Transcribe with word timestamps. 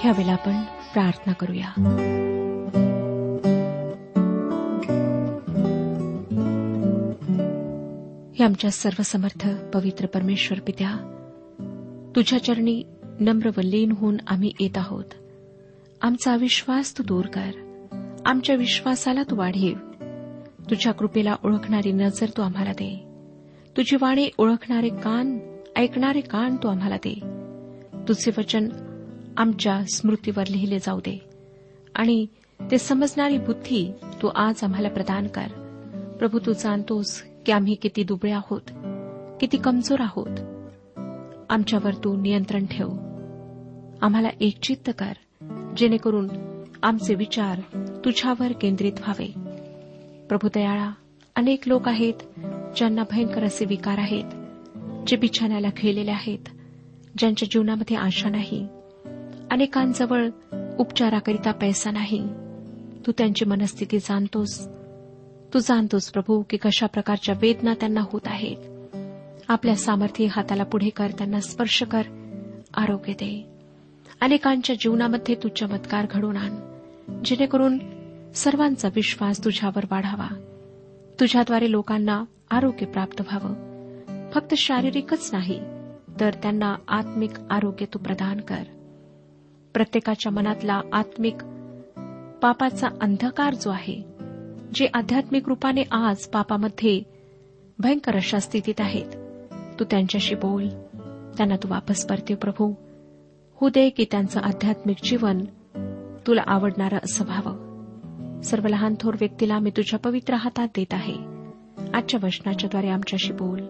ह्यावेळेला 0.00 0.32
आपण 0.32 0.62
प्रार्थना 0.92 1.32
करूया. 1.32 1.68
हे 8.38 8.44
आमच्या 8.44 8.70
सर्वसमर्थ 8.70 9.48
पवित्र 9.74 10.06
परमेश्वर 10.06 10.60
पित्या 10.66 11.14
तुझ्या 12.16 12.44
चरणी 12.44 12.82
नम्र 13.20 13.48
व 13.56 13.60
लीन 13.64 13.92
होऊन 13.92 14.16
आम्ही 14.26 14.52
येत 14.60 14.78
आहोत. 14.78 15.04
आमचा 16.02 16.32
अविश्वास 16.32 16.98
तू 16.98 17.02
दूर 17.02 17.24
कर. 17.24 17.50
आमच्या 18.26 18.56
विश्वासाला 18.56 19.22
तू 19.22 19.36
वाढीव 19.36 19.76
तुझ्या 20.70 20.92
कृपेला 20.92 21.36
ओळखणारी 21.44 21.92
नजर 21.92 22.26
तू 22.36 22.42
आम्हाला 22.42 22.72
दे. 22.72 23.04
तुझी 23.76 23.96
वाणी 24.00 24.28
ओळखणारे 24.38 24.88
कान 24.88 25.38
ऐकणारे 25.76 26.20
कान 26.20 26.56
तू 26.56 26.68
आम्हाला 26.68 26.96
दे. 26.96 27.20
तुझे 28.08 28.30
वचन 28.38 28.68
आमच्या 29.38 29.84
स्मृतीवर 29.84 30.46
लिहिले 30.46 30.78
जाऊ 30.78 30.98
दे. 30.98 31.28
आणि 31.94 32.26
ते 32.70 32.78
समजणारी 32.78 33.38
बुद्धी 33.38 33.92
तू 34.22 34.28
आज 34.34 34.64
आम्हाला 34.64 34.88
प्रदान 34.88 35.26
कर. 35.26 35.46
प्रभू 36.18 36.38
तू 36.46 36.52
जाणतोस 36.52 37.22
की 37.46 37.52
आम्ही 37.52 37.74
किती 37.74 38.02
दुबळे 38.02 38.32
आहोत 38.32 38.60
किती 39.40 39.56
कमजोर 39.56 40.00
आहोत. 40.00 40.40
आमच्यावर 41.50 41.94
तू 41.94 42.16
नियंत्रण 42.16 42.66
ठेव. 42.66 42.88
आम्हाला 44.02 44.28
एकचित्त 44.40 44.90
कर 44.98 45.12
जेणेकरून 45.76 46.28
आमचे 46.82 47.14
विचार 47.14 47.60
तुझ्यावर 48.04 48.52
केंद्रित 48.52 48.92
व्हावे. 48.92 49.26
प्रभू 50.26 50.48
दयाळा 50.54 50.90
अनेक 51.36 51.68
लोक 51.68 51.88
आहेत 51.88 52.14
ज्यांना 52.76 53.02
भयंकर 53.10 53.44
असे 53.44 53.64
विकार 53.64 53.98
आहेत 53.98 54.24
जे 55.06 55.16
बिछाण्याला 55.16 55.68
खेळलेले 55.76 56.10
आहेत 56.10 56.48
ज्यांच्या 57.18 57.48
जीवनामध्ये 57.50 57.96
आशा 57.96 58.28
नाही. 58.28 58.68
अनेकांजवळ 59.50 60.28
उपचाराकरिता 60.78 61.52
पैसा 61.52 61.90
नाही. 61.90 62.28
तू 63.06 63.12
त्यांची 63.18 63.44
मनस्थिती 63.44 63.98
जाणतोस. 63.98 64.68
तू 65.54 65.58
जाणतोस 65.58 66.10
प्रभू 66.10 66.42
की 66.50 66.56
कशा 66.56 66.86
प्रकारच्या 66.86 67.34
वेदना 67.40 67.74
त्यांना 67.74 68.00
होत 68.12 68.20
आहेत. 68.26 68.56
आपल्या 69.48 69.76
सामर्थ्य 69.76 70.26
हाताला 70.26 70.64
पुढे 70.64 70.88
कर 70.88 71.10
त्यांना 71.10 71.40
स्पर्श 71.40 71.82
कर 71.82 72.02
आरोग्य 72.74 73.12
दे. 73.12 73.46
अनेकांच्या 74.20 74.76
जीवनामध्ये 74.76 75.34
तू 75.34 75.48
चमत्कार 75.48 76.06
घडून 76.10 76.36
आण. 76.36 76.56
जेणेकरून 77.24 77.78
सर्वांचा 78.34 78.88
विश्वास 78.94 79.44
तुझ्यावर 79.44 79.86
वाढावा. 79.90 80.28
तुझ्याद्वारे 81.20 81.70
लोकांना 81.70 82.24
आरोग्य 82.50 82.86
प्राप्त 82.86 83.20
व्हावं. 83.20 83.54
फक्त 84.30 84.54
शारीरिकच 84.54 85.30
नाही 85.32 85.60
तर 86.20 86.30
त्यांना 86.42 86.74
आत्मिक 86.88 87.30
आरोग्य 87.50 87.86
तू 87.94 87.98
प्रदान 87.98 88.40
कर. 88.40 88.62
प्रत्येकाच्या 89.78 90.32
मनातला 90.32 90.80
आत्मिक 90.92 91.34
पापाचा 92.42 92.88
अंधकार 93.00 93.54
जो 93.54 93.70
आहे 93.70 94.02
जे 94.74 94.86
आध्यात्मिक 94.94 95.48
रूपाने 95.48 95.82
आज 95.90 96.16
पापामध्ये 96.16 97.02
भयंकर 97.78 98.16
अशा 98.16 98.38
स्थितीत 98.38 98.74
आहेत. 98.78 99.04
तू 99.80 99.84
त्यांच्याशी 99.84 100.34
बोल. 100.34 100.68
त्यांना 101.36 101.56
तू 101.56 101.68
वापस 101.70 102.06
परते 102.06 102.34
प्रभू. 102.34 102.74
होऊ 103.54 103.68
दे 103.68 103.90
की 103.90 104.04
त्यांचं 104.10 104.40
आध्यात्मिक 104.40 104.96
जीवन 105.04 105.44
तुला 106.26 106.42
आवडणारं 106.46 106.96
असं 106.96 107.24
व्हावं. 107.24 108.40
सर्व 108.40 108.66
लहान 108.66 108.94
थोर 109.00 109.14
व्यक्तीला 109.20 109.58
मी 109.58 109.70
तुझ्या 109.70 109.98
पवित्र 109.98 110.34
हातात 110.34 110.68
देत 110.76 110.94
आहे. 110.94 111.14
आजच्या 111.94 112.20
वचनाच्याद्वारे 112.22 112.88
आमच्याशी 112.88 113.32
बोल. 113.32 113.60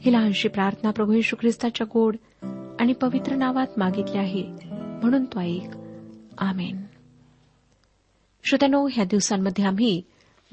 ही 0.00 0.12
लहानशी 0.12 0.48
प्रार्थना 0.48 0.90
प्रभू 0.90 1.12
येशू 1.12 1.36
ख्रिस्ताच्या 1.40 1.86
गोड 1.94 2.16
आणि 2.80 2.92
पवित्र 2.92 3.34
नावात 3.34 3.66
मागितली 3.76 4.18
आहे. 4.18 4.67
म्हणून 5.02 5.24
तो 5.24 5.40
ऐक. 5.40 5.70
आमेन. 6.38 6.84
श्रोत्यानो 8.44 8.88
ह्या 8.92 9.04
दिवसांमध्ये 9.04 9.64
आम्ही 9.64 10.02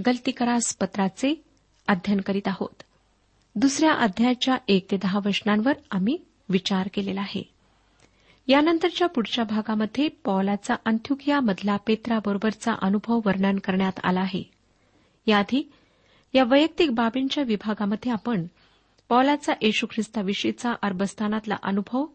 गलती 0.06 0.32
करास 0.32 0.76
पत्राचे 0.76 1.44
अध्ययन 1.88 2.22
करीत 2.22 2.48
आहोत. 2.48 2.84
दुसऱ्या 3.56 3.94
अध्यायाच्या 3.94 4.58
एक 4.68 4.92
ते 4.92 4.98
दहा 4.98 5.20
वचनांवर 5.26 5.74
आम्ही 5.92 6.18
विचार 6.50 6.90
केलेला 6.94 7.22
आहे. 7.22 7.50
यानंतरच्या 8.48 9.08
पुढच्या 9.08 9.44
भागामध्ये 9.44 10.08
पॉलाचा 10.08 10.76
अंथुकियामधला 10.86 11.78
पेत्राबरोबरचा 11.78 12.74
अनुभव 12.82 13.20
वर्णन 13.26 13.60
करण्यात 13.60 14.00
आला 14.04 14.20
आहे. 14.20 14.44
याआधी 15.28 15.72
या 16.34 16.44
वैयक्तिक 16.44 16.92
बाबींच्या 16.92 17.44
विभागामध्ये 17.44 18.12
आपण 18.12 18.46
पॉलाचा 19.10 19.54
येशू 19.62 19.88
ख्रिस्ताविषयीचा 19.92 20.74
अरबस्थानातला 20.82 21.56
अनुभव 21.64 22.06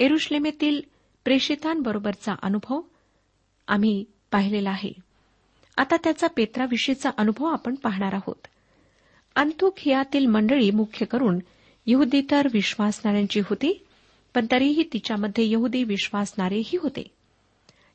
एरुश्लेमेतील 0.00 0.80
प्रेषितांबरोबरचा 1.24 2.34
अनुभव 2.42 2.80
आम्ही 3.68 4.04
पाहिलेला 4.30 4.70
आहे. 4.70 4.92
आता 5.76 5.96
त्याचा 5.96 6.26
पेत्राविषयीचा 6.26 7.10
अनुभव 7.16 7.46
आपण 7.46 7.74
पाहणार 7.74 8.14
आहोत. 8.14 8.46
अंतुखियातील 9.36 10.26
मंडळी 10.26 10.70
मुख्य 10.70 11.06
करून 11.06 11.38
यहुदीतर 11.86 12.48
विश्वासणाऱ्यांची 12.52 13.40
होती 13.40 13.84
पण 14.34 14.46
तरीही 14.50 14.82
तिच्यामध्ये 14.92 15.50
यहुदी 15.50 15.84
विश्वासणारेही 15.84 16.76
होते. 16.76 17.02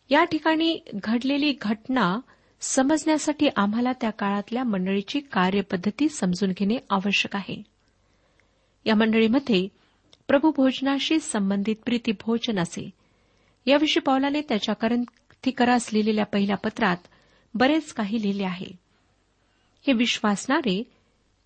या 0.10 0.24
ठिकाणी 0.24 0.80
घडलेली 0.94 1.58
घटना 1.62 2.20
समजण्यासाठी 2.62 3.48
आम्हाला 3.56 3.92
त्या 4.02 4.10
काळातल्या 4.10 4.64
मंडळीची 4.64 5.20
कार्यपद्धती 5.20 6.10
समजून 6.10 6.50
घेणे 6.50 6.78
आवश्यक 6.90 7.36
आहे. 7.36 7.64
या 8.86 8.96
मंडळीमध्ये 8.96 9.68
प्रभू 10.28 10.52
भोजनाशी 10.58 11.20
संबंधित 11.20 11.76
प्रीतीभोजन 11.86 12.60
असे 12.60 12.90
याविषयी 13.66 14.02
पावलाने 14.02 14.42
त्याच्या 14.42 14.76
करंथिकरास 14.76 15.90
लिहिलेल्या 15.94 16.26
पहिल्या 16.26 16.58
पत्रात 16.58 16.98
बरेच 17.54 17.94
काही 17.94 18.22
लिहिले 18.22 18.44
आहे. 18.44 18.72
हे 19.88 19.94
विश्वासणारे 19.94 20.84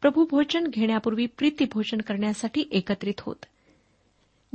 प्रभू 0.02 0.26
भोजन 0.32 0.68
घेण्यापूर्वी 0.68 1.26
प्रीतीभोजन 1.26 1.98
करण्यासाठी 1.98 2.64
एकत्रित 2.72 3.14
होत. 3.20 3.46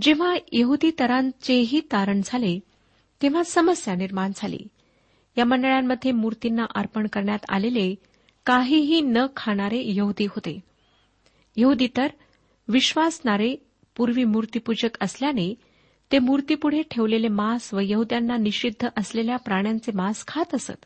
जेव्हा 0.01 0.37
यहुदी 0.53 0.91
तरांचेही 0.99 1.81
तारण 1.81 2.21
झाले 2.25 2.61
तेव्हा 3.23 3.43
समस्या 3.43 3.95
निर्माण 3.95 4.33
झाली. 4.37 4.61
या 5.39 5.45
मंडळांमध्ये 5.45 6.13
मूर्तींना 6.13 6.65
अर्पण 6.75 7.07
करण्यात 7.07 7.39
आलेले 7.49 7.95
काहीही 8.47 9.01
न 9.01 9.19
खाणारे 9.37 9.83
यहुदी 9.85 10.25
होते. 10.25 10.61
यहुदी 11.57 11.89
तर 11.97 12.07
विश्वासणारे 12.69 13.57
पूर्वी 13.97 14.25
मूर्तीपूजक 14.25 14.89
असल्याने 15.01 15.55
ते 16.13 16.19
मूर्तीपुढे 16.19 16.83
ठेवलेले 16.91 17.29
मांस 17.29 17.75
व 17.75 17.79
यहुद्यांना 17.83 18.37
निषिद्ध 18.37 18.89
असलेल्या 18.97 19.37
प्राण्यांचे 19.37 19.93
मांस 19.93 20.27
खात 20.27 20.55
असत. 20.55 20.85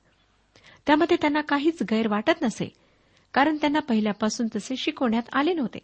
त्यामध्ये 0.87 1.17
त्यांना 1.21 1.41
काहीच 1.41 1.83
गैर 1.91 2.09
वाटत 2.09 2.43
नसे 2.43 2.73
कारण 3.35 3.57
त्यांना 3.57 3.79
पहिल्यापासून 3.79 4.47
तसे 4.57 4.77
शिकवण्यात 4.77 5.23
आले 5.33 5.53
नव्हते. 5.53 5.79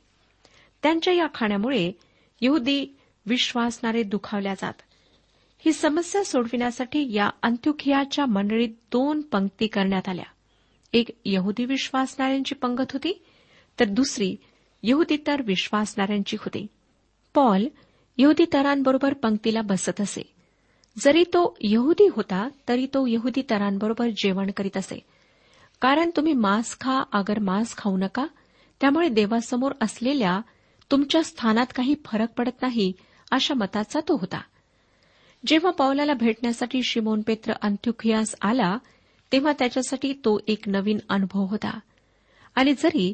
त्यांच्या 0.83 1.15
या 1.15 1.27
खाण्यामुळे 1.35 1.93
यहुदी 2.41 2.97
विश्वासणारे 3.27 4.03
दुखावल्या 4.03 4.55
जात. 4.55 4.73
ही 5.59 5.73
समस्या 5.73 6.25
सोडविण्यासाठी 6.25 7.13
या 7.13 7.31
अंत्युखियाच्या 7.43 8.27
मंडळीत 8.27 8.69
दोन 8.69 9.21
पंक्ती 9.21 9.67
करण्यात 9.67 10.09
आल्या. 10.09 10.25
एक 10.93 11.09
यहुदी 11.25 11.65
विश्वासणाऱ्यांची 11.65 12.55
पंगत 12.55 12.93
होती 12.93 13.25
तर 13.81 13.85
दुसरी 13.85 14.37
यहुदीतर 14.83 15.43
विश्वासणाऱ्यांची 15.43 16.37
होती. 16.41 16.67
पॉल 17.35 17.67
यहुदीतरांबरोबर 18.19 19.15
पंक्तीला 19.15 19.63
बसत 19.63 20.01
असे. 20.01 20.23
जरी 20.99 21.25
तो 21.25 21.57
यहुदी 21.61 22.09
होता 22.13 22.49
तरी 22.69 22.87
तो 22.87 23.07
यहुदी 23.07 23.43
तरांबरोबर 23.51 24.09
जेवण 24.09 24.51
करीत 24.51 24.77
असे. 24.77 24.99
कारण 25.81 26.11
तुम्ही 26.17 26.33
मांस 26.33 26.77
खा 26.81 27.03
अगर 27.13 27.39
मांस 27.39 27.77
खाऊ 27.77 27.97
नका 27.97 28.27
त्यामुळे 28.81 29.09
देवासमोर 29.09 29.73
असलेल्या 29.81 30.41
तुमच्या 30.91 31.23
स्थानात 31.23 31.67
काही 31.75 31.95
फरक 32.05 32.33
पडत 32.37 32.63
नाही 32.63 32.93
अशा 33.31 33.55
मताचा 33.55 34.01
तो 34.01 34.17
होता. 34.17 34.41
जेव्हा 35.47 35.71
पावलाला 35.71 36.15
भेटण्यासाठी 36.15 36.83
शिमोन 36.83 37.23
पेत्र 37.23 37.53
अंत्युखियास 37.63 38.35
आला 38.43 38.79
तेव्हा 39.33 39.53
त्याच्यासाठी 39.59 40.13
तो 40.13 40.41
एक 40.47 40.69
नवीन 40.69 40.99
अनुभव 41.09 41.45
होता. 41.45 41.81
आणि 42.55 42.73
जरी 42.73 43.13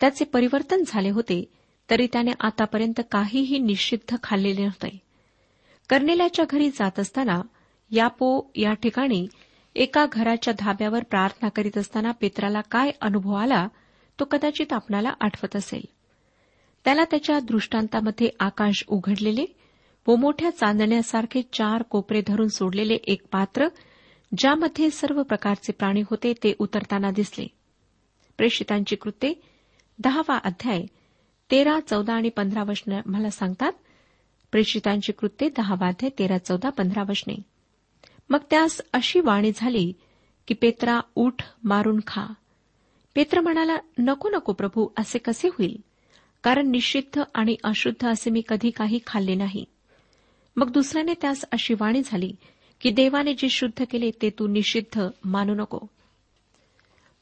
त्याचे 0.00 0.24
परिवर्तन 0.24 0.82
झाले 0.86 1.10
होते 1.10 1.44
तरी 1.90 2.06
त्याने 2.06 2.30
आतापर्यंत 2.40 3.00
काहीही 3.10 3.58
निषिद्ध 3.58 4.16
खाल्लेले 4.22 4.62
नव्हते. 4.62 4.98
कर्नेल्याच्या 5.88 6.44
घरी 6.50 6.70
जात 6.70 6.98
असताना 6.98 7.42
यापो 7.90 8.50
या 8.56 8.72
ठिकाणी 8.72 9.26
एका 9.74 10.06
घराच्या 10.12 10.54
धाब्यावर 10.58 11.02
प्रार्थना 11.02 11.48
करीत 11.48 11.78
असताना 11.78 12.10
पेत्राला 12.10 12.60
काय 12.60 12.90
अनुभव 13.00 13.34
आला 13.34 13.68
तो 14.20 14.24
कदाचित 14.24 14.72
आपणाला 14.72 15.12
आठवत 15.20 15.56
असेल. 15.56 15.84
त्याला 16.84 17.04
त्याच्या 17.04 17.40
दृष्टांतामध्ये 17.40 18.28
आकाश 18.40 18.84
उघडलेले 18.88 19.44
व 20.06 20.16
मोठ्या 20.16 20.50
चांदण्यासारखे 20.50 21.42
चार 21.42 21.82
कोपरे 21.82 22.22
धरून 22.26 22.48
सोडलेले 22.48 22.94
एक 22.94 23.22
पात्र 23.32 23.68
ज्यामध्ये 24.38 24.90
सर्व 24.90 25.22
प्रकारचे 25.22 25.72
प्राणी 25.72 26.00
होते 26.00 26.32
ते 26.32 26.54
उतरताना 26.58 27.10
दिसले. 27.10 27.46
प्रेषितांची 28.36 28.96
कृत्ये 28.96 29.34
दहावा 29.98 30.38
अध्याय 30.44 30.82
तेरा 31.50 31.80
चौदा 31.80 32.14
आणि 32.14 32.28
पंधरा 32.28 32.62
वचनं 32.62 33.00
मला 33.06 33.30
सांगतात. 33.30 33.72
प्रेषितांची 34.52 35.12
कृत्ये 35.12 35.48
दहावा 35.48 35.90
तेरा 35.90 36.38
चौदा 36.38 36.70
पंधरा 36.70 37.02
वचने. 37.08 37.34
मग 38.30 38.38
त्यास 38.50 38.80
अशी 38.92 39.20
वाणी 39.20 39.52
झाली 39.54 39.92
की 40.48 40.54
पेत्रा 40.54 41.00
उठ 41.14 41.42
मारून 41.64 42.00
खा. 42.06 42.26
पेत्र 43.14 43.40
म्हणाला 43.40 43.76
नको 43.98 44.28
नको 44.28 44.52
प्रभू 44.52 44.88
असे 44.96 45.18
कसे 45.18 45.48
होईल? 45.48 45.84
कारण 46.42 46.66
निषिद्ध 46.66 47.22
आणि 47.34 47.56
अशुद्ध 47.64 48.08
असे 48.08 48.30
मी 48.30 48.42
कधी 48.48 48.70
काही 48.70 48.98
खाल्ले 49.06 49.34
नाही. 49.34 49.64
मग 50.56 50.70
दुसऱ्याने 50.70 51.14
त्यास 51.20 51.44
अशी 51.52 51.74
वाणी 51.74 52.02
झाली 52.04 52.36
की 52.80 52.90
देवाने 52.90 53.34
जे 53.34 53.48
शुद्ध 53.48 53.84
केले 53.90 54.10
ते 54.22 54.30
तू 54.30 54.46
निषिद्ध 54.46 55.08
मानू 55.24 55.54
नको. 55.54 55.78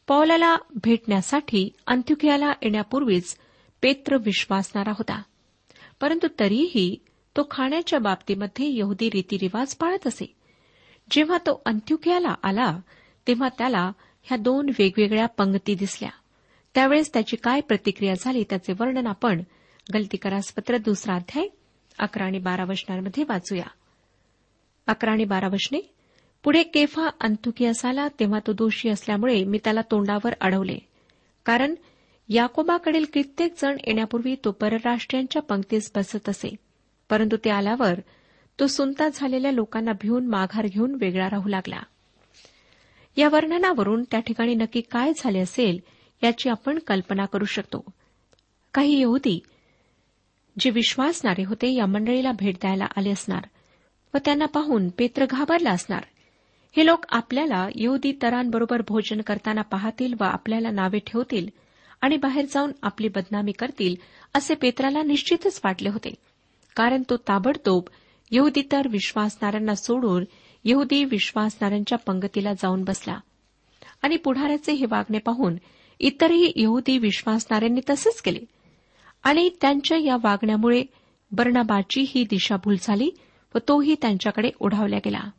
पौलाला 0.08 0.56
भेटण्यासाठी 0.84 1.70
अंत्युकियाला 1.86 2.52
येण्यापूर्वीच 2.62 3.36
पेत्र 3.84 4.16
विश्वासणारा 4.16 4.90
होता. 4.90 5.22
परंतु 6.00 6.26
तरीही 6.40 6.96
तो 7.36 7.48
खाण्याच्या 7.50 7.98
बाबतीमध्ये 7.98 8.78
यहुदी 8.78 9.10
रीतिरिवाज 9.14 9.74
पाळत 9.74 10.06
असे. 10.06 10.34
जेव्हा 11.10 11.38
तो 11.38 11.62
अंत्युकियाला 11.66 12.34
आला 12.42 12.78
तेव्हा 13.26 13.48
त्याला 13.48 13.92
ह्या 14.22 14.38
दोन 14.38 14.68
वेगवेगळ्या 14.78 15.26
पंगती 15.26 15.74
दिसल्या. 15.74 16.10
त्यावेळेस 16.74 17.12
त्याची 17.12 17.36
काय 17.36 17.60
प्रतिक्रिया 17.60 18.14
झाली 18.20 18.44
त्याचे 18.50 18.72
वर्णन 18.72 19.06
आपण 19.06 19.42
गलतीकरासपत्र 19.94 20.76
दुसरा 20.76 21.14
अध्याय 21.14 21.46
अकरा 21.98 22.24
आणि 22.24 22.38
बारा 22.38 22.64
वचनांमध्ये 22.64 23.24
वाचूया. 23.28 23.66
अकरा 24.86 25.12
आणि 25.12 25.24
बारा 25.24 25.46
वचने 25.46 25.94
पुढे 26.44 26.62
केफा 26.62 27.08
अंतुकियास 27.20 27.84
आला 27.84 28.08
तेव्हा 28.08 28.38
तो 28.46 28.52
दोषी 28.52 28.88
असल्यामुळे 28.88 29.44
मी 29.44 29.58
त्याला 29.64 29.80
तोंडावर 29.90 30.32
अडवले. 30.40 30.78
कारण 31.44 31.74
याकोबाकडील 32.28 33.04
कित्येक 33.12 33.54
जण 33.62 33.76
येण्यापूर्वी 33.86 34.36
तो 34.44 34.50
परराष्ट्रीयांच्या 34.50 35.42
पंक्तीस 35.42 35.92
बसत 35.96 36.28
असे. 36.28 36.54
परंतु 37.10 37.36
ते 37.44 37.50
आल्यावर 37.50 38.00
तो 38.60 38.66
सुनता 38.66 39.08
झालेल्या 39.14 39.50
लोकांना 39.52 39.92
भिवून 40.00 40.26
माघार 40.26 40.66
घेऊन 40.66 40.96
वेगळा 41.00 41.26
राहू 41.30 41.48
लागला. 41.48 41.80
या 43.16 43.28
वर्णनावरून 43.28 44.04
त्या 44.10 44.20
ठिकाणी 44.20 44.54
नक्की 44.54 44.80
काय 44.80 45.12
झाले 45.16 45.38
असेल 45.38 45.78
याची 46.22 46.48
आपण 46.48 46.78
कल्पना 46.78 47.24
करू 47.24 47.44
शकतो. 47.44 47.84
काही 48.74 49.00
यहुदी 49.00 49.40
जे 50.58 50.70
विश्वासणारे 50.70 51.44
होते 51.44 51.74
या 51.74 51.86
मंडळीला 51.86 52.32
भेट 52.32 52.54
द्यायला 52.54 52.86
आले 52.96 53.10
असणार 53.10 53.46
व 54.14 54.18
त्यांना 54.24 54.46
पाहून 54.46 54.88
पेत्र 54.88 55.26
घाबरला 55.30 55.70
असणार. 55.70 56.04
हे 56.76 56.86
लोक 56.86 57.04
आपल्याला 57.08 57.68
यहुदी 57.74 58.12
तरांबरोबर 58.22 58.82
भोजन 58.88 59.20
करताना 59.20 59.62
पाहतील 59.62 60.14
व 60.20 60.24
आपल्याला 60.24 60.70
नावे 60.70 60.98
ठेवतील 60.98 61.48
आणि 62.04 62.16
बाहेर 62.16 62.44
जाऊन 62.50 62.72
आपली 62.82 63.08
बदनामी 63.08 63.52
करतील 63.52 63.94
असे 64.34 64.54
पेत्राला 64.54 65.02
निश्चितच 65.02 65.60
वाटले 65.64 65.88
होते. 65.88 66.14
कारण 66.76 67.02
तो 67.10 67.16
ताबडतोब 67.16 67.82
यहुदीतर 68.30 68.88
विश्वासणाऱ्यांना 68.88 69.74
सोडून 69.74 70.24
यहुदी 70.64 71.04
विश्वासणाऱ्यांच्या 71.04 71.98
पंगतीला 71.98 72.52
जाऊन 72.52 72.84
बसला. 72.84 73.18
आणि 74.02 74.16
पुढाऱ्याचे 74.16 74.72
हे 74.72 74.86
वागणे 74.86 75.18
पाहून 75.18 75.56
इतरही 76.00 76.52
यहुदी 76.56 76.98
विश्वासणाऱ्यांनी 76.98 77.80
तसेच 77.90 78.22
केले. 78.22 78.40
आणि 79.22 79.50
त्यांच्या 79.60 79.98
या 79.98 80.16
वागण्यामुळे 80.16 80.84
बर्णाबाची 81.30 82.04
ही 82.08 82.24
दिशाभूल 82.24 82.76
झाली 82.82 83.10
व 83.54 83.58
तोही 83.68 83.94
त्यांच्याकडे 84.02 84.50
ओढावला 84.60 84.96
गेला. 84.96 85.30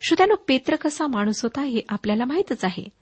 श्रोत्यानो 0.00 0.34
पेत्र 0.48 0.76
कसा 0.76 1.06
माणूस 1.06 1.42
होता 1.42 1.62
हे 1.62 1.80
आपल्याला 1.88 2.24
माहीतच 2.24 2.64
आहे. 2.64 2.99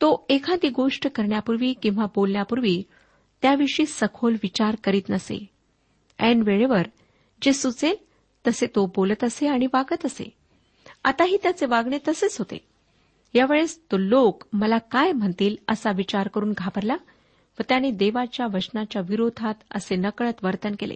तो 0.00 0.26
एखादी 0.28 0.68
गोष्ट 0.68 1.08
करण्यापूर्वी 1.08 1.74
किंवा 1.74 2.06
बोलण्यापूर्वी 2.14 2.82
त्याविषयी 3.42 3.86
सखोल 3.86 4.32
विचार 4.32 4.76
करीत 4.84 5.02
नसे. 5.08 5.46
ऐन 6.18 6.42
वेळेवर 6.42 6.82
जे 7.42 7.52
सुचेल 7.52 7.96
तसे 8.46 8.66
तो 8.66 8.86
बोलत 8.86 9.24
असे 9.24 9.46
आणि 9.48 9.66
वागत 9.66 10.06
असे. 10.06 10.32
आताही 11.04 11.36
त्याचे 11.42 11.66
वागणे 11.66 11.98
तसेच 12.08 12.38
होते. 12.38 12.58
यावेळेस 13.34 13.78
तो 13.92 13.96
लोक 13.98 14.44
मला 14.52 14.78
काय 14.78 15.12
म्हणतील 15.12 15.56
असा 15.68 15.90
विचार 15.90 16.28
करून 16.28 16.52
घाबरला 16.56 16.96
व 17.58 17.62
त्याने 17.68 17.90
देवाच्या 17.90 18.46
वचनाच्या 18.46 19.02
विरोधात 19.02 19.54
असे 19.70 19.96
नकळत 19.96 20.44
वर्तन 20.44 20.74
केले. 20.80 20.94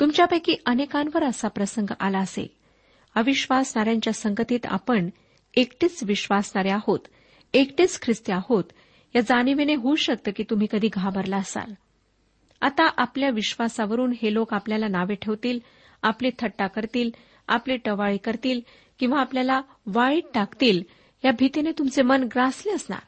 तुमच्यापैकी 0.00 0.56
अनेकांवर 0.66 1.24
असा 1.24 1.48
प्रसंग 1.48 1.92
आला 2.00 2.18
असेल 2.18 2.46
अविश्वासणाऱ्यांच्या 3.14 4.12
संगतीत 4.12 4.66
आपण 4.66 5.10
एकटेच 5.54 6.02
विश्वासणारे 6.02 6.70
आहोत 6.70 6.98
एकटेच 7.54 8.00
ख्रिस्ती 8.02 8.32
आहोत 8.32 8.64
या 9.14 9.20
जाणीवेने 9.20 9.74
होऊ 9.74 9.94
शकतं 9.94 10.30
की 10.36 10.44
तुम्ही 10.50 10.66
कधी 10.72 10.88
घाबरला 10.92 11.36
असाल. 11.36 11.72
आता 12.60 12.90
आपल्या 12.96 13.30
विश्वासावरून 13.30 14.12
हे 14.22 14.34
लोक 14.34 14.54
आपल्याला 14.54 14.88
नावे 14.88 15.14
ठेवतील 15.14 15.58
आपली 16.02 16.30
थट्टा 16.38 16.66
करतील 16.66 17.10
आपली 17.48 17.76
टवाळी 17.76 18.16
करतील 18.16 18.60
किंवा 18.98 19.20
आपल्याला 19.20 19.60
वाईट 19.86 20.24
टाकतील 20.34 20.82
या 21.24 21.30
भीतीने 21.32 21.70
तुमचे 21.72 22.02
मन 22.02 22.22
ग्रासले 22.22 22.72
असणार. 22.72 23.00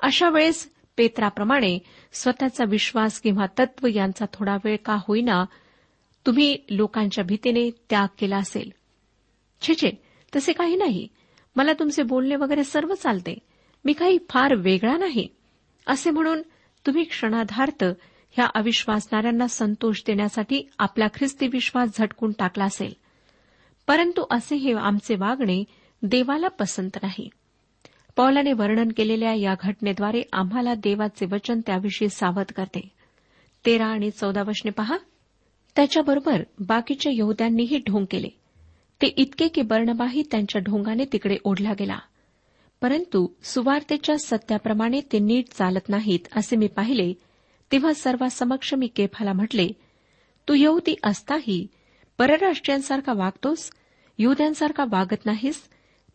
अशा 0.00 0.28
वेळेस 0.28 0.72
पेत्राप्रमाणे 0.96 1.78
स्वतःचा 2.12 2.64
विश्वास 2.68 3.20
किंवा 3.20 3.46
तत्व 3.58 3.86
यांचा 3.86 4.24
थोडा 4.32 4.56
वेळ 4.64 4.76
का 4.84 4.98
होईना 5.08 5.44
तुम्ही 6.26 6.58
लोकांच्या 6.70 7.24
भीतीने 7.24 7.70
त्याग 7.70 8.06
केला 8.18 8.36
असेल. 8.36 8.72
छे 9.62 9.74
छे 9.74 9.90
तसे 10.36 10.52
काही 10.52 10.76
नाही. 10.76 11.08
मला 11.56 11.72
तुमचे 11.72 12.02
बोलणे 12.02 12.36
वगैरे 12.36 12.64
सर्व 12.64 12.94
चालते. 12.94 13.38
मी 13.84 13.92
काही 13.92 14.18
फार 14.28 14.54
वेगळा 14.54 14.96
नाही. 14.96 15.28
असे 15.86 16.10
म्हणून 16.10 16.42
तुम्ही 16.86 17.04
क्षणाधार्थ 17.04 17.84
ह्या 18.30 18.46
अविश्वासणाऱ्यांना 18.54 19.46
संतोष 19.46 20.02
देण्यासाठी 20.06 20.62
आपला 20.78 21.06
ख्रिस्ती 21.14 21.46
विश्वास 21.46 21.98
झटकून 21.98 22.32
टाकला 22.32 22.64
असेल. 22.64 22.92
परंतु 23.86 24.24
असे 24.30 24.56
हे 24.56 24.74
आमचे 24.74 25.14
वागणे 25.14 25.64
देवाला 26.02 26.48
पसंत 26.48 26.90
नाही. 27.02 27.28
पौलाने 28.16 28.52
वर्णन 28.52 28.88
केलेल्या 28.96 29.34
या 29.34 29.54
घटनेद्वारे 29.60 30.22
आम्हाला 30.32 30.74
देवाचे 30.74 31.26
वचन 31.26 31.60
त्याविषयी 31.60 32.08
सावध 32.08 32.52
करते. 32.52 32.88
तेरा 33.66 33.86
आणि 33.86 34.10
चौदा 34.10 34.42
वशने 34.42 34.70
पहा. 34.70 34.96
त्याच्याबरोबर 35.76 36.42
बाकीच्या 36.58 37.12
यहद्यांनीही 37.14 37.78
ढोंग 37.78 38.04
केले. 38.10 38.28
ते 39.02 39.06
इतके 39.06 39.48
की 39.48 39.62
बर्णबाही 39.62 40.22
त्यांच्या 40.30 40.60
ढोंगाने 40.60 41.04
तिकडे 41.12 41.36
ओढला 41.44 41.72
गेला. 41.72 41.98
परंतु 42.82 43.28
सुवार्तेच्या 43.42 44.18
सत्याप्रमाणे 44.18 45.00
ते 45.00 45.18
नीट 45.18 45.44
चालत 45.48 45.88
नाहीत 45.88 46.18
असे 46.36 46.56
मी 46.56 46.66
पाहिले. 46.66 47.12
तेव्हा 47.72 47.92
सर्वांसमक्ष 47.92 48.74
मी 48.74 48.86
केफाला 48.86 49.32
म्हटले 49.32 49.68
तू 50.48 50.54
यहुदी 50.54 50.94
असताही 51.04 51.66
परराष्ट्रीयांसारखा 52.18 53.12
वागतोस? 53.12 53.70
यहद्यांसारखा 54.18 54.84
वागत 54.90 55.26
नाहीस? 55.26 55.62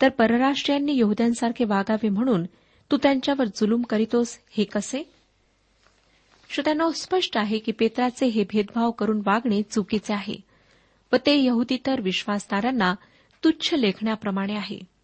तर 0.01 0.09
परराष्ट्रीयांनी 0.09 0.97
यहद्यांसारखे 0.97 1.65
वागावे 1.65 2.09
म्हणून 2.09 2.43
तू 2.91 2.97
त्यांच्यावर 2.97 3.45
जुलूम 3.45 3.81
करीतोस 3.81 4.39
हे 4.57 4.63
कसे? 4.63 5.11
श्रोत्यांना 6.49 6.91
स्पष्ट 6.91 7.37
आहे 7.37 7.59
की 7.59 7.71
पेत्राचे 7.71 8.25
हे 8.25 8.43
भेदभाव 8.43 8.91
करून 8.91 9.21
वागणे 9.25 9.61
चुकीचे 9.61 10.13
आहे 10.13 10.35
व 11.13 11.15
ते 11.15 11.43
यहुदीतर 11.43 12.01
विश्वासदारांना 12.01 12.95
तुच्छ 13.43 13.73
लेखण्याप्रमाणे 13.73 14.55
आहे. 14.55 14.96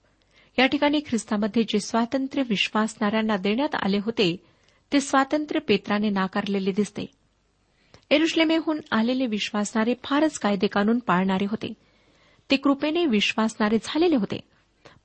या 0.59 0.65
ठिकाणी 0.65 0.99
ख्रिस्तामध्ये 1.07 1.63
जे 1.63 1.79
स्वातंत्र्य 1.79 2.43
विश्वासणाऱ्यांना 2.49 3.37
देण्यात 3.37 3.75
आले 3.75 3.97
होते 3.97 4.37
ते 4.93 5.01
स्वातंत्र्य 5.01 5.59
पेत्राने 5.59 6.09
नाकारलेले 6.09 6.71
दिसते. 6.71 7.05
एरुश्लेमेहून 8.09 8.79
आलेले 8.91 9.25
विश्वासणारे 9.25 9.93
फारच 10.03 10.39
कायदे 10.39 10.67
कानून 10.67 10.99
पाळणारे 10.99 11.45
होते. 11.45 11.73
ते 12.51 12.55
कृपेने 12.55 13.05
विश्वासणारे 13.05 13.77
झालेले 13.83 14.15
होते. 14.15 14.39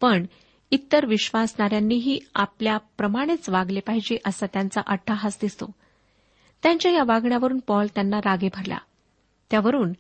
पण 0.01 0.27
इतर 0.71 1.07
विश्वासणाऱ्यांनीही 1.07 2.21
आपल्याप्रमाणेच 2.35 3.49
वागले 3.49 3.81
पाहिजे 3.81 4.17
असा 4.27 4.47
त्यांचा 4.47 4.81
अट्टाहास 4.87 5.39
दिसतो. 5.41 5.71
त्यांच्या 6.63 6.93
या 6.93 7.03
वागण्यावरून 7.07 7.59
पॉल 7.59 7.87
त्यांना 7.95 8.19
रागे 8.19 8.49
भरला. 8.55 8.79
त्यावरून 9.51 9.93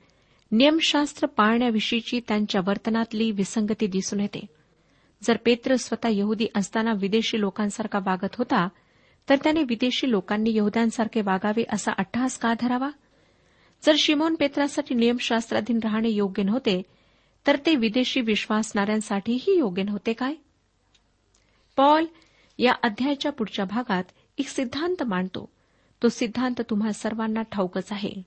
नियमशास्त्र 0.53 1.27
पाळण्याविषयीची 1.27 2.21
त्यांच्या 2.29 2.61
वर्तनातली 2.67 3.31
विसंगती 3.31 3.87
दिसून 3.87 4.21
येते. 4.21 4.58
जर 5.23 5.37
पेत्र 5.45 5.77
स्वतः 5.77 6.09
यहुदी 6.09 6.47
असताना 6.55 6.93
विदेशी 6.93 7.41
लोकांसारखा 7.41 7.99
वागत 7.99 8.35
होता 8.35 8.69
तर 9.29 9.37
त्याने 9.37 9.63
विदेशी 9.63 10.11
लोकांनी 10.11 10.57
यहुद्यांसारखे 10.57 11.21
वागावे 11.21 11.65
असा 11.73 11.93
अट्टहास 11.99 12.39
का 12.39 12.55
धरावा? 12.61 12.91
जर 13.83 13.95
शिमोन 13.99 14.35
पेत्रासाठी 14.35 14.95
नियमशास्त्राधीन 14.95 15.79
राहणे 15.85 16.09
योग्य 16.09 16.43
नव्हते 16.43 16.83
तर 17.47 17.57
ते 17.67 17.75
विदेशी 17.75 18.21
विश्वासणाऱ्यांसाठीही 18.21 19.59
योग्य 19.59 19.83
नव्हते 19.83 20.13
काय? 20.13 20.35
पॉल 21.77 22.07
या 22.59 22.73
अध्यायाच्या 22.83 23.33
पुढच्या 23.33 23.65
भागात 23.65 24.05
एक 24.39 24.49
सिद्धांत 24.49 25.03
मांडतो. 25.03 25.53
तो 26.03 26.09
सिद्धांत 26.09 26.61
तुम्हा 26.71 26.93
सर्वांना 26.93 27.43
ठाऊकच 27.43 27.93
आहे. 27.93 28.23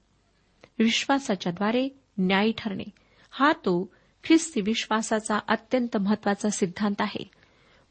विश्वासाच्याद्वारे 0.80 1.90
न्यायी 2.18 2.54
ठरणे. 2.58 2.84
हा 3.32 3.52
तो 3.52 3.94
ख्रिस्ती 4.24 4.62
विश्वासाचा 4.62 5.40
अत्यंत 5.48 5.98
महत्त्वाचा 5.98 6.50
सिद्धांत 6.50 6.96
आहे. 7.00 7.32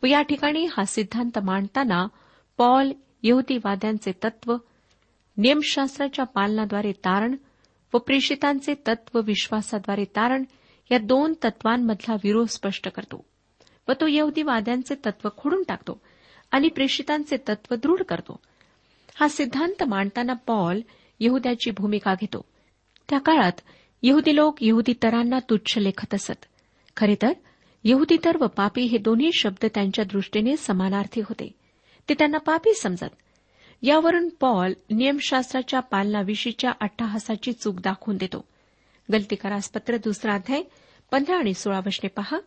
व 0.03 0.07
या 0.07 0.23
ठिकाणी 0.23 0.65
हा 0.65 0.85
सिद्धांत 0.85 1.39
मांडताना 1.39 2.07
पॉल 2.57 2.93
यहुदीवाद्यांचे 3.23 4.13
तत्व 4.25 4.57
नियमशास्त्राच्या 5.37 6.25
पालनाद्वारे 6.25 6.93
तारण 6.93 7.37
व 7.95 7.99
प्रेषितांचे 7.99 8.75
तत्व 8.75 9.21
विश्वासाद्वारे 9.25 10.05
तारण 10.05 10.45
या 10.91 10.99
दोन 10.99 11.35
तत्वांमधला 11.45 12.15
विरोध 12.25 12.49
स्पष्ट 12.49 12.89
करतो. 12.89 13.25
व 13.89 13.93
तो 13.93 14.07
यहुदीवाद्यांचे 14.07 14.95
तत्व 14.95 15.29
खोडून 15.37 15.63
टाकतो 15.63 16.01
आणि 16.51 16.69
प्रेषितांचे 16.69 17.37
तत्व 17.37 17.75
दृढ 17.75 18.03
करतो. 18.03 18.41
हा 19.15 19.29
सिद्धांत 19.29 19.83
मांडताना 19.83 20.33
पॉल 20.33 20.81
यहुद्याची 21.21 21.71
भूमिका 21.71 22.15
घेतो. 22.15 22.45
त्या 23.09 23.19
काळात 23.19 23.61
यहुदी 24.03 24.37
लोक 24.37 24.57
यहुदीतरांना 24.61 25.39
तुच्छ 25.39 25.79
लेखत 25.79 26.15
असत. 26.15 26.45
खरे 26.97 27.15
तर 27.23 27.33
यहुदीतर 27.85 28.37
व 28.37 28.47
पापी 28.47 28.83
हे 28.83 28.99
दोन्ही 28.99 29.31
शब्द 29.33 29.67
त्यांच्या 29.75 30.05
दृष्टीने 30.05 30.57
समानार्थी 30.57 31.21
होते. 31.21 31.55
ते 32.09 32.15
त्यांना 32.15 32.39
पापी 32.39 32.75
समजत. 32.75 33.11
यावरून 33.83 34.29
पॉल 34.29 34.73
नियमशास्त्राच्या 34.91 35.81
पालनाविषयीच्या 35.81 36.71
अट्टहासाची 36.81 37.53
चूक 37.53 37.81
दाखवून 37.81 38.17
देतो. 38.17 38.45
गलतीकारासपत्र 39.13 39.97
दुसरा 39.97 40.35
अध्याय 40.35 40.63
पंधरा 41.11 41.37
आणि 41.37 41.55
सोळा 41.55 41.81
वशने 41.87 42.09
पहा. 42.09 42.39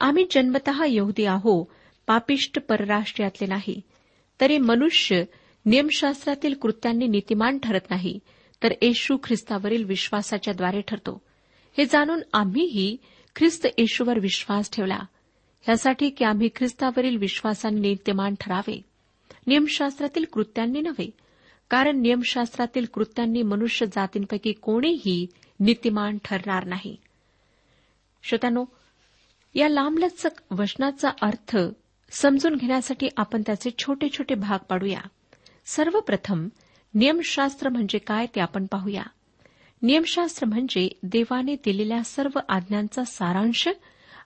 आम्ही 0.00 0.26
जन्मत 0.30 0.70
यहुदी 0.86 1.24
आहो 1.24 1.64
पापिष्ट 2.06 2.58
परराष्ट्रीयातले 2.68 3.46
नाही. 3.46 3.80
तरी 4.40 4.58
मनुष्य 4.58 5.24
नियमशास्त्रातील 5.66 6.54
कृत्यांनी 6.54 7.06
नीतिमान 7.06 7.58
ठरत 7.58 7.80
नाही. 7.90 8.18
तर 8.66 8.72
येशू 8.82 9.16
ख्रिस्तावरील 9.24 9.84
विश्वासाच्या 9.84 10.54
द्वारे 10.54 10.80
ठरतो. 10.80 11.22
हे 11.78 11.84
जाणून 11.84 12.20
आम्हीही 12.32 12.96
ख्रिस्त 13.36 13.66
येशूवर 13.78 14.18
विश्वास 14.18 14.70
ठेवला. 14.70 14.98
यासाठी 15.68 16.10
की 16.10 16.24
आम्ही 16.24 16.48
ख्रिस्तावरील 16.56 17.16
विश्वासाने 17.16 17.80
नित्यमान 17.80 18.34
ठरावे. 18.40 18.82
नियमशास्त्रातील 19.46 20.24
कृत्यांनी 20.32 20.80
नव्हे 20.80 21.10
कारण 21.70 22.00
नियमशास्त्रातील 22.00 22.86
कृत्यांनी 22.94 23.42
मनुष्य 23.42 23.86
जातींपैकी 23.86 24.52
कोणीही 24.52 25.26
नीतिमान 25.60 26.18
ठरणार 26.24 26.64
नाही. 26.64 26.96
श्रोत्यानो 28.22 28.64
या 29.54 29.68
लांबलचक 29.68 30.30
वचनाचा 30.50 31.08
अर्थ 31.22 31.56
समजून 32.10 32.54
घेण्यासाठी 32.54 33.08
आपण 33.16 33.42
त्याचे 33.46 33.70
छोटे 33.78 34.08
छोटे 34.08 34.34
भाग 34.34 34.64
पाडूया. 34.68 35.00
सर्वप्रथम 35.66 36.48
नियमशास्त्र 36.98 37.68
म्हणजे 37.68 37.98
काय 37.98 38.26
ते 38.34 38.40
आपण 38.40 38.66
पाहूया. 38.66 39.02
नियमशास्त्र 39.82 40.46
म्हणजे 40.46 40.88
देवाने 41.02 41.54
दिलेल्या 41.54 42.02
सर्व 42.04 42.38
आज्ञांचा 42.48 43.04
सारांश 43.04 43.68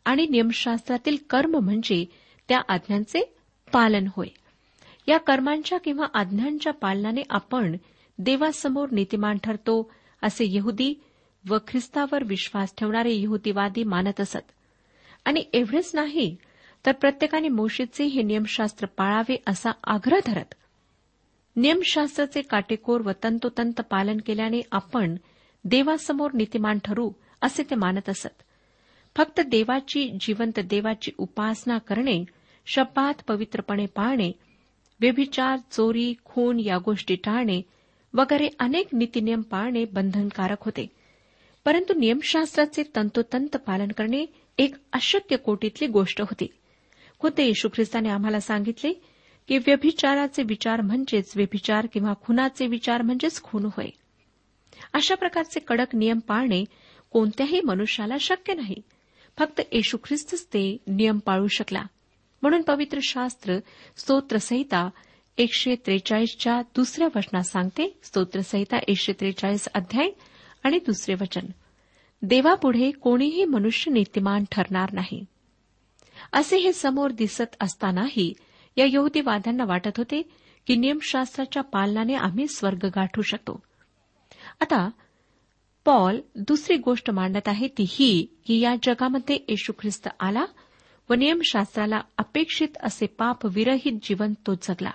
आणि 0.04 0.26
नियमशास्त्रातील 0.30 1.16
कर्म 1.30 1.56
म्हणजे 1.56 2.04
त्या 2.48 2.60
आज्ञांचे 2.68 3.34
पालन 3.72 4.06
होय. 4.16 4.28
या 5.08 5.18
कर्मांच्या 5.18 5.78
किंवा 5.78 6.06
आज्ञांच्या 6.14 6.72
पालनाने 6.72 7.22
आपण 7.30 7.76
देवासमोर 8.18 8.88
नीतिमान 8.92 9.38
ठरतो 9.44 9.90
असे 10.22 10.44
यहुदी 10.48 10.94
व 11.48 11.58
ख्रिस्तावर 11.68 12.24
विश्वास 12.24 12.74
ठेवणारे 12.78 13.14
यहुदीवादी 13.14 13.84
मानत 13.84 14.20
असत. 14.20 14.52
आणि 15.24 15.44
एवढेच 15.52 15.90
नाही 15.94 16.36
तर 16.86 16.92
प्रत्येकाने 16.92 17.48
मोशीचे 17.48 18.04
हे 18.04 18.22
नियमशास्त्र 18.22 18.86
पाळावे 18.86 19.36
असा 19.46 19.70
आग्रह 19.84 20.18
धरत 20.26 20.54
नियमशास्त्राचे 21.56 22.42
काटेकोर 22.42 23.00
व 23.00 23.10
तंतोतंत 23.24 23.80
पालन 23.80 24.16
केल्याने 24.26 24.60
आपण 24.72 25.16
देवासमोर 25.64 26.30
नीतिमान 26.34 26.78
ठरू 26.84 27.12
असे 27.42 27.62
ते 27.62 27.74
मानत 27.74 28.08
असत. 28.08 28.42
फक्त 29.16 29.40
देवाची 29.40 30.16
जिवंत 30.20 30.60
देवाची 30.60 31.10
उपासना 31.18 31.78
करणे 31.78 32.24
शब्दात 32.66 33.14
पवित्रपणे 33.28 33.86
पाळणे 33.86 34.32
व्यभिचार 35.00 35.56
चोरी 35.70 36.14
खून 36.24 36.60
या 36.60 36.78
गोष्टी 36.78 37.14
टाळणे 37.14 37.62
वगैरे 38.14 38.48
अनेक 38.58 38.86
नीतीनियम 38.92 39.40
पाळणे 39.40 39.84
बंधनकारक 39.84 40.56
होते. 40.60 40.86
परंतु 41.64 41.94
नियमशास्त्राचे 41.94 42.82
तंतोतंत 42.96 43.56
पालन 43.56 43.88
करणे 43.88 44.26
एक 44.58 44.74
अशक्य 44.92 45.36
कोटीतली 45.36 45.88
गोष्ट 45.88 46.20
होती. 46.20 46.46
खुद्द 47.18 47.40
येशू 47.40 47.68
ख्रिस्ताने 47.68 48.08
आम्हाला 48.08 48.40
सांगितले 48.40 48.92
की 49.50 49.58
व्यभिचाराचे 49.58 50.42
विचार 50.42 50.80
म्हणजेच 50.80 51.32
व्यभिचार 51.36 51.86
किंवा 51.92 52.12
खुनाचे 52.24 52.66
विचार 52.66 53.02
म्हणजेच 53.02 53.42
खून 53.42 53.64
होय. 53.64 53.86
अशा 54.92 55.14
प्रकारचे 55.14 55.60
कडक 55.60 55.86
नियम 55.94 56.18
पाळणे 56.18 56.64
कोणत्याही 57.10 57.60
मनुष्याला 57.60 58.14
शक्य 58.20 58.54
नाही. 58.54 58.74
फक्त 59.38 59.60
येशू 59.72 59.96
ख्रिस्तच 60.04 60.46
ते 60.46 60.76
नियम 60.86 61.18
पाळू 61.18 61.46
शकला. 61.46 61.82
म्हणून 62.42 62.62
पवित्र 62.62 62.98
शास्त्र 63.02 63.58
स्तोत्रसहिता 63.96 64.90
एकशे 65.38 65.74
त्रेचाळीसच्या 65.74 66.62
दुसऱ्या 66.76 67.08
वचनात 67.16 67.42
सांगते. 67.42 67.98
स्तोत्रसहिता 68.02 68.78
एकशे 68.88 69.12
त्रेचाळीस 69.12 69.68
अध्याय 69.74 70.08
आणि 70.62 70.78
दुसरे 70.78 71.14
वचन. 71.14 71.46
देवापुढे 72.22 72.90
कोणीही 72.90 73.44
मनुष्य 73.44 73.92
नीतिमान 73.92 74.44
ठरणार 74.50 74.92
नाही. 74.92 75.24
असे 76.32 76.56
हे 76.56 76.72
समोर 76.72 77.10
दिसत 77.10 77.56
असतानाही 77.60 78.34
या 78.76 78.86
यहुदीवाद्यांना 78.88 79.64
वाटत 79.64 79.96
होते 79.96 80.22
की 80.66 80.76
नियमशास्त्राच्या 80.76 81.62
पालनाने 81.62 82.14
आम्ही 82.14 82.48
स्वर्ग 82.48 82.84
गाठू 82.84 83.22
शकतो. 83.22 83.62
आता 84.60 84.88
पॉल 85.84 86.20
दुसरी 86.36 86.76
गोष्ट 86.76 87.10
मांडत 87.10 87.48
आहे 87.48 87.68
ती 87.68 87.86
ही 87.88 88.26
की 88.46 88.60
या 88.60 88.74
जगामध्ये 88.82 89.38
येशू 89.48 89.72
ख्रिस्त 89.78 90.08
आला 90.20 90.44
व 91.10 91.14
नियमशास्त्राला 91.14 92.00
अपेक्षित 92.18 92.68
असे 92.82 93.06
पाप 93.06 93.46
विरहित 93.46 93.92
जीवन 94.02 94.32
तो 94.46 94.54
जगला. 94.54 94.90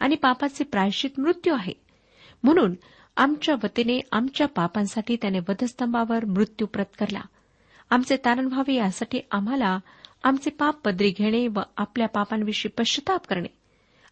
आणि 0.00 0.14
पापाचे 0.14 0.64
प्रायश्चित 0.64 1.10
मृत्यू 1.18 1.54
आहे. 1.54 1.72
म्हणून 2.42 2.74
आमच्या 3.16 3.54
वतीने 3.64 4.00
आमच्या 4.12 4.48
पापांसाठी 4.48 5.16
त्याने 5.16 5.38
वधस्तंभावर 5.38 6.24
मृत्यू 6.24 6.66
प्रतकरला 6.66 7.20
आमचे 7.90 8.16
तारण 8.16 8.46
व्हावे 8.46 8.74
यासाठी 8.74 9.20
आम्हाला 9.30 9.78
आमचे 10.24 10.50
पाप 10.50 10.80
पदरी 10.84 11.10
घेणे 11.10 11.46
व 11.48 11.60
आपल्या 11.76 12.08
पापांविषयी 12.08 12.68
पश्चाताप 12.68 13.26
करणे 13.26 13.48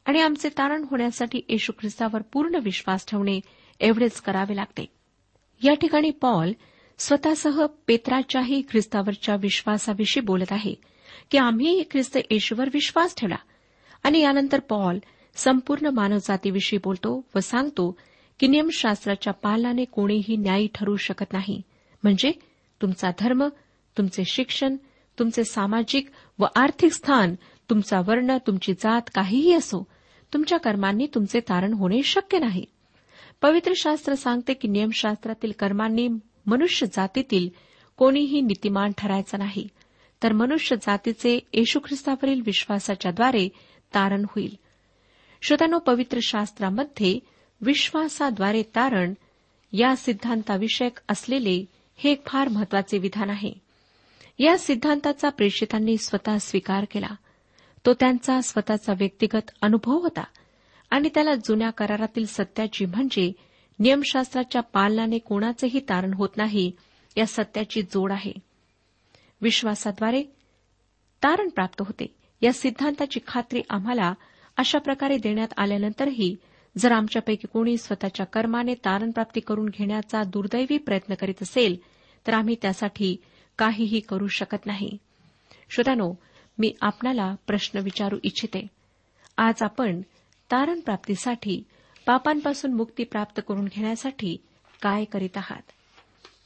आणि 0.04 0.20
आमचे 0.20 0.48
तारण 0.48 0.84
होण्यासाठी 0.90 1.40
येशू 1.48 1.72
ख्रिस्तावर 1.78 2.22
पूर्ण 2.32 2.58
विश्वास 2.62 3.06
ठेवणे 3.08 3.40
एवढेच 3.80 4.20
करावे 4.20 4.56
लागते. 4.56 4.86
या 5.62 5.74
ठिकाणी 5.74 6.10
पॉल 6.10 6.52
स्वतःसह 6.98 7.66
पेत्राच्याही 7.86 8.62
ख्रिस्तावरच्या 8.70 9.36
विश्वासाविषयी 9.36 10.22
बोलत 10.22 10.52
आहे 10.52 10.74
की 11.30 11.38
आम्ही 11.38 11.84
ख्रिस्त 11.90 12.18
येशूवर 12.30 12.68
विश्वास 12.74 13.14
ठेवला 13.16 13.36
आणि 14.02 14.20
यानंतर 14.20 14.60
पॉल 14.60 14.98
संपूर्ण 15.34 15.86
मानवजातीविषयी 15.86 16.78
बोलतो 16.84 17.24
व 17.34 17.38
सांगतो 17.38 17.98
की 18.40 18.46
नियमशास्त्राच्या 18.46 19.32
पालनाने 19.32 19.84
कोणीही 19.84 20.36
न्यायी 20.36 20.68
ठरू 20.74 20.96
शकत 20.96 21.32
नाही. 21.32 21.62
म्हणजे 22.02 22.32
तुमचा 22.82 23.10
धर्म 23.18 23.48
तुमचे 23.98 24.22
शिक्षण 24.24 24.76
तुमचे 25.18 25.44
सामाजिक 25.44 26.06
व 26.38 26.44
आर्थिक 26.56 26.92
स्थान 26.92 27.34
तुमचा 27.70 28.00
वर्ण 28.00 28.36
तुमची 28.46 28.72
जात 28.72 29.02
काहीही 29.14 29.54
असो 29.54 29.86
तुमच्या 30.32 30.58
कर्मांनी 30.58 31.06
तुमचे 31.14 31.40
तारण 31.40 31.72
होणे 31.72 32.02
शक्य 32.02 32.38
नाही. 32.38 32.64
पवित्र 33.42 33.72
शास्त्र 33.76 34.14
सांगते 34.14 34.54
की 34.54 34.68
नियमशास्त्रातील 34.68 35.52
कर्मांनी 35.58 36.08
मनुष्य 36.46 36.86
जातीतील 36.86 37.48
कोणीही 37.96 38.40
नीतिमान 38.40 38.92
ठरायचं 38.98 39.38
नाही 39.38 39.68
तर 40.22 40.32
मनुष्य 40.32 40.76
जातीचे 40.76 41.38
येशू 41.52 41.80
ख्रिस्तावरील 41.80 42.42
विश्वासाच्याद्वारे 42.46 43.48
तारण 43.94 44.24
होईल. 44.28 44.56
श्रोत्यानो 45.42 45.78
पवित्र 45.78 46.18
शास्त्रामध्ये 46.22 47.18
विश्वासाद्वारे 47.60 48.62
तारण 48.62 49.14
या 49.72 49.96
सिद्धांताविषयक 49.96 51.00
असलेले 51.08 51.64
हे 51.96 52.10
एक 52.10 52.26
फार 52.26 52.48
महत्त्वाचे 52.48 52.98
विधान 52.98 53.30
आहे. 53.30 53.63
या 54.38 54.58
सिद्धांताचा 54.58 55.28
प्रेषितांनी 55.28 55.96
स्वतः 55.96 56.38
स्वीकार 56.38 56.84
केला. 56.90 57.14
तो 57.86 57.94
त्यांचा 57.94 58.40
स्वतःचा 58.40 58.92
व्यक्तिगत 58.92 59.50
अनुभव 59.62 59.98
होता 59.98 60.24
आणि 60.90 61.08
त्याला 61.14 61.34
जुन्या 61.34 61.70
करारातील 61.70 62.26
सत्याची 62.26 62.84
म्हणजे 62.84 63.32
नियमशास्त्राच्या 63.78 64.62
पालनाने 64.62 65.18
कोणाचेही 65.18 65.80
तारण 65.80 66.14
होत 66.14 66.28
नाही 66.36 66.72
या 67.16 67.26
सत्याची 67.26 67.82
जोड 67.82 68.12
आहे. 68.12 68.32
विश्वासाद्वारे 69.40 70.22
तारण 71.22 71.48
प्राप्त 71.48 71.82
होते. 71.82 72.06
या 72.42 72.52
सिद्धांताची 72.52 73.20
खात्री 73.26 73.62
आम्हाला 73.70 74.12
अशा 74.56 74.78
प्रकारे 74.78 75.16
देण्यात 75.16 75.48
आल्यानंतरही 75.56 76.36
जर 76.78 76.92
आमच्यापैकी 76.92 77.46
कोणी 77.46 77.76
स्वतःच्या 77.76 78.26
कर्माने 78.26 78.74
तारणप्राप्ती 78.74 79.40
करून 79.40 79.66
घेण्याचा 79.66 80.22
दुर्दैवी 80.22 80.78
प्रयत्न 80.78 81.14
करीत 81.14 81.42
असेल 81.42 81.76
तर 82.26 82.34
आम्ही 82.34 82.56
त्यासाठी 82.62 83.16
काहीही 83.58 84.00
करू 84.00 84.26
शकत 84.26 84.66
नाही. 84.66 84.98
श्रोत्यानो 85.70 86.14
मी 86.58 86.72
आपणाला 86.80 87.34
प्रश्न 87.46 87.78
विचारू 87.78 88.18
इच्छिते. 88.22 88.66
आज 89.36 89.62
आपण 89.62 90.00
तारण 90.50 90.80
प्राप्तीसाठी 90.80 91.62
पापांपासून 92.06 92.72
मुक्ती 92.72 93.04
प्राप्त 93.04 93.40
करून 93.48 93.64
घेण्यासाठी 93.64 94.36
काय 94.82 95.04
करीत 95.04 95.36
आहात? 95.36 95.62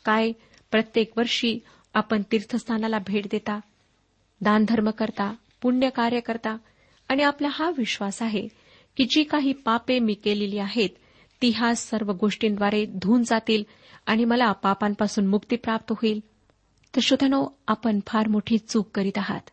काय 0.04 0.32
प्रत्येक 0.70 1.18
वर्षी 1.18 1.58
आपण 1.94 2.22
तीर्थस्थानाला 2.32 2.98
भेट 2.98 3.26
देता? 3.30 3.60
दानधर्म 4.40 4.90
करता? 4.90 5.34
पुण्यकार्य 5.62 6.20
करता? 6.20 6.56
आणि 7.08 7.22
आपला 7.22 7.48
हा 7.50 7.70
विश्वास 7.70 8.22
आहे 8.22 8.48
की 8.96 9.04
जी 9.04 9.22
काही 9.22 9.52
पापे 9.52 9.98
मी 9.98 10.14
केलेली 10.14 10.58
आहेत 10.58 10.90
ती 11.42 11.48
ह्या 11.48 11.74
सर्व 11.74 12.12
गोष्टींद्वारे 12.12 12.86
धुऊन 12.86 13.22
जातील 13.22 13.64
आणि 14.06 14.24
मला 14.24 14.52
पापांपासून 14.52 15.26
मुक्ती 15.26 15.56
प्राप्त 15.56 15.92
होईल. 15.92 16.20
तर 16.96 17.00
श्रोत्यानो 17.00 17.46
आपण 17.68 18.00
फार 18.06 18.28
मोठी 18.28 18.58
चूक 18.58 18.90
करीत 18.94 19.18
आहात. 19.18 19.50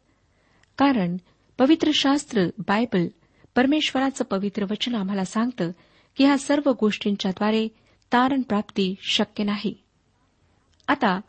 कारण 0.78 1.18
पवित्र 1.58 1.92
शास्त्र 1.94 2.44
बायबल 2.68 3.08
परमेश्वराचं 3.56 4.24
पवित्र 4.24 4.64
वचन 4.64 4.96
आम्हाला 4.96 5.26
सांगतं 5.26 5.72
की 6.16 6.24
ह्या 6.24 6.38
सर्व 6.38 6.72
गोष्टींच्याद्वारे 6.80 7.68
तारण 8.14 8.42
प्राप्ती 8.42 8.96
शक्य 9.02 9.44
नाही. 9.44 9.74
आता 10.88 11.20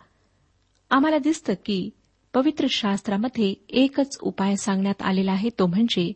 आम्हाला 0.90 1.18
दिसतं 1.18 1.52
की 1.52 1.90
पवित्र 2.34 2.66
शास्त्रामध्ये 2.70 3.54
एकच 3.68 4.18
उपाय 4.20 4.56
सांगण्यात 4.56 5.02
आलेला 5.02 5.32
आहे 5.32 5.48
तो 5.58 5.66
म्हणजे 5.66 6.12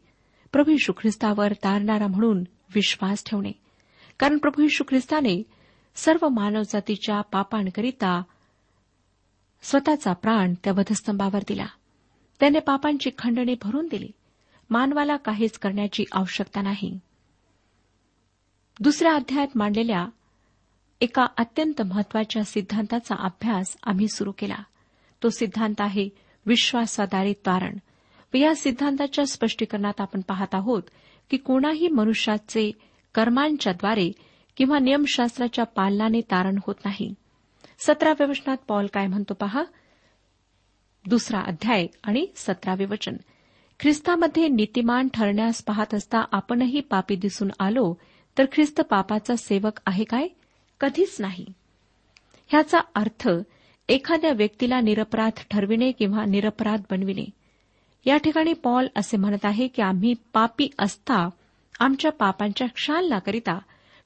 प्रभू 0.52 0.70
यशू 0.70 0.92
ख्रिस्तावर 0.92 1.52
तारणारा 1.52 2.06
म्हणून 2.06 2.44
विश्वास 2.74 3.24
ठेवणे. 3.26 3.52
कारण 4.18 4.38
प्रभू 4.38 4.62
यशू 4.62 4.84
ख्रिस्ताने 4.88 5.42
सर्व 5.94 6.28
मानवजातीच्या 6.28 7.20
पापांकरिता 7.20 8.22
स्वतःचा 9.62 10.12
प्राण 10.12 10.54
त्या 10.64 10.72
वधस्तंभावर 10.72 11.40
दिला. 11.48 11.66
त्याने 12.40 12.58
पापांची 12.58 13.10
खंडणी 13.18 13.54
भरून 13.62 13.88
दिली. 13.90 14.08
मानवाला 14.70 15.16
काहीच 15.16 15.58
करण्याची 15.58 16.04
आवश्यकता 16.12 16.62
नाही. 16.62 16.98
दुसऱ्या 18.80 19.14
अध्यायात 19.14 19.48
मांडलेल्या 19.54 20.06
एका 21.00 21.26
अत्यंत 21.38 21.82
महत्त्वाच्या 21.82 22.44
सिद्धांताचा 22.44 23.14
अभ्यास 23.18 23.76
आम्ही 23.84 24.08
सुरू 24.08 24.32
केला. 24.38 24.56
तो 25.22 25.28
सिद्धांत 25.28 25.74
आहे 25.78 26.08
विश्वासादारी 26.46 27.32
तारण. 27.32 27.76
व 28.34 28.36
या 28.36 28.54
सिद्धांताच्या 28.54 29.26
स्पष्टीकरणात 29.26 30.00
आपण 30.00 30.20
पाहत 30.20 30.54
आहोत 30.54 30.82
की 31.30 31.36
कोणाही 31.36 31.88
मनुष्याचे 31.88 32.72
कर्मांच्याद्वारे 33.14 34.12
किंवा 34.56 34.78
नियमशास्त्राच्या 34.78 35.64
पालनाने 35.64 36.20
तारण 36.20 36.58
होत 36.66 36.74
नाही. 36.84 37.14
सतराव्या 37.86 38.26
वचनात 38.26 38.56
पॉल 38.68 38.86
काय 38.86 39.06
म्हणतो 39.06 39.34
पहा? 39.34 39.62
दुसरा 41.06 41.40
अध्याय 41.40 41.86
आणि 42.04 42.26
सतरावे 42.36 42.84
वचन. 42.84 43.16
ख्रिस्तामध्ये 43.80 44.48
नीतिमान 44.48 45.08
ठरण्यास 45.14 45.62
पाहत 45.64 45.94
असता 45.94 46.24
आपणही 46.32 46.80
पापी 46.80 47.16
दिसून 47.16 47.50
आलो 47.58 47.94
तर 48.38 48.44
ख्रिस्त 48.52 48.80
पापाचा 48.80 49.36
सेवक 49.36 49.80
आहे 49.86 50.04
काय? 50.04 50.28
कधीच 50.80 51.16
नाही. 51.20 51.46
ह्याचा 52.48 52.78
अर्थ 52.94 53.28
एखाद्या 53.88 54.32
व्यक्तीला 54.32 54.80
निरपराध 54.80 55.40
ठरविणे 55.50 55.92
किंवा 55.92 56.24
निरपराध 56.24 56.82
बनविणे. 56.90 57.24
या 58.04 58.16
ठिकाणी 58.16 58.52
पॉल 58.52 58.86
असे 58.96 59.16
म्हणत 59.16 59.44
आहे 59.44 59.68
की 59.68 59.82
आम्ही 59.82 60.14
पापी 60.32 60.68
असता 60.78 61.28
आमच्या 61.80 62.12
पापांच्या 62.12 62.66
क्षालनाकरिता 62.66 63.58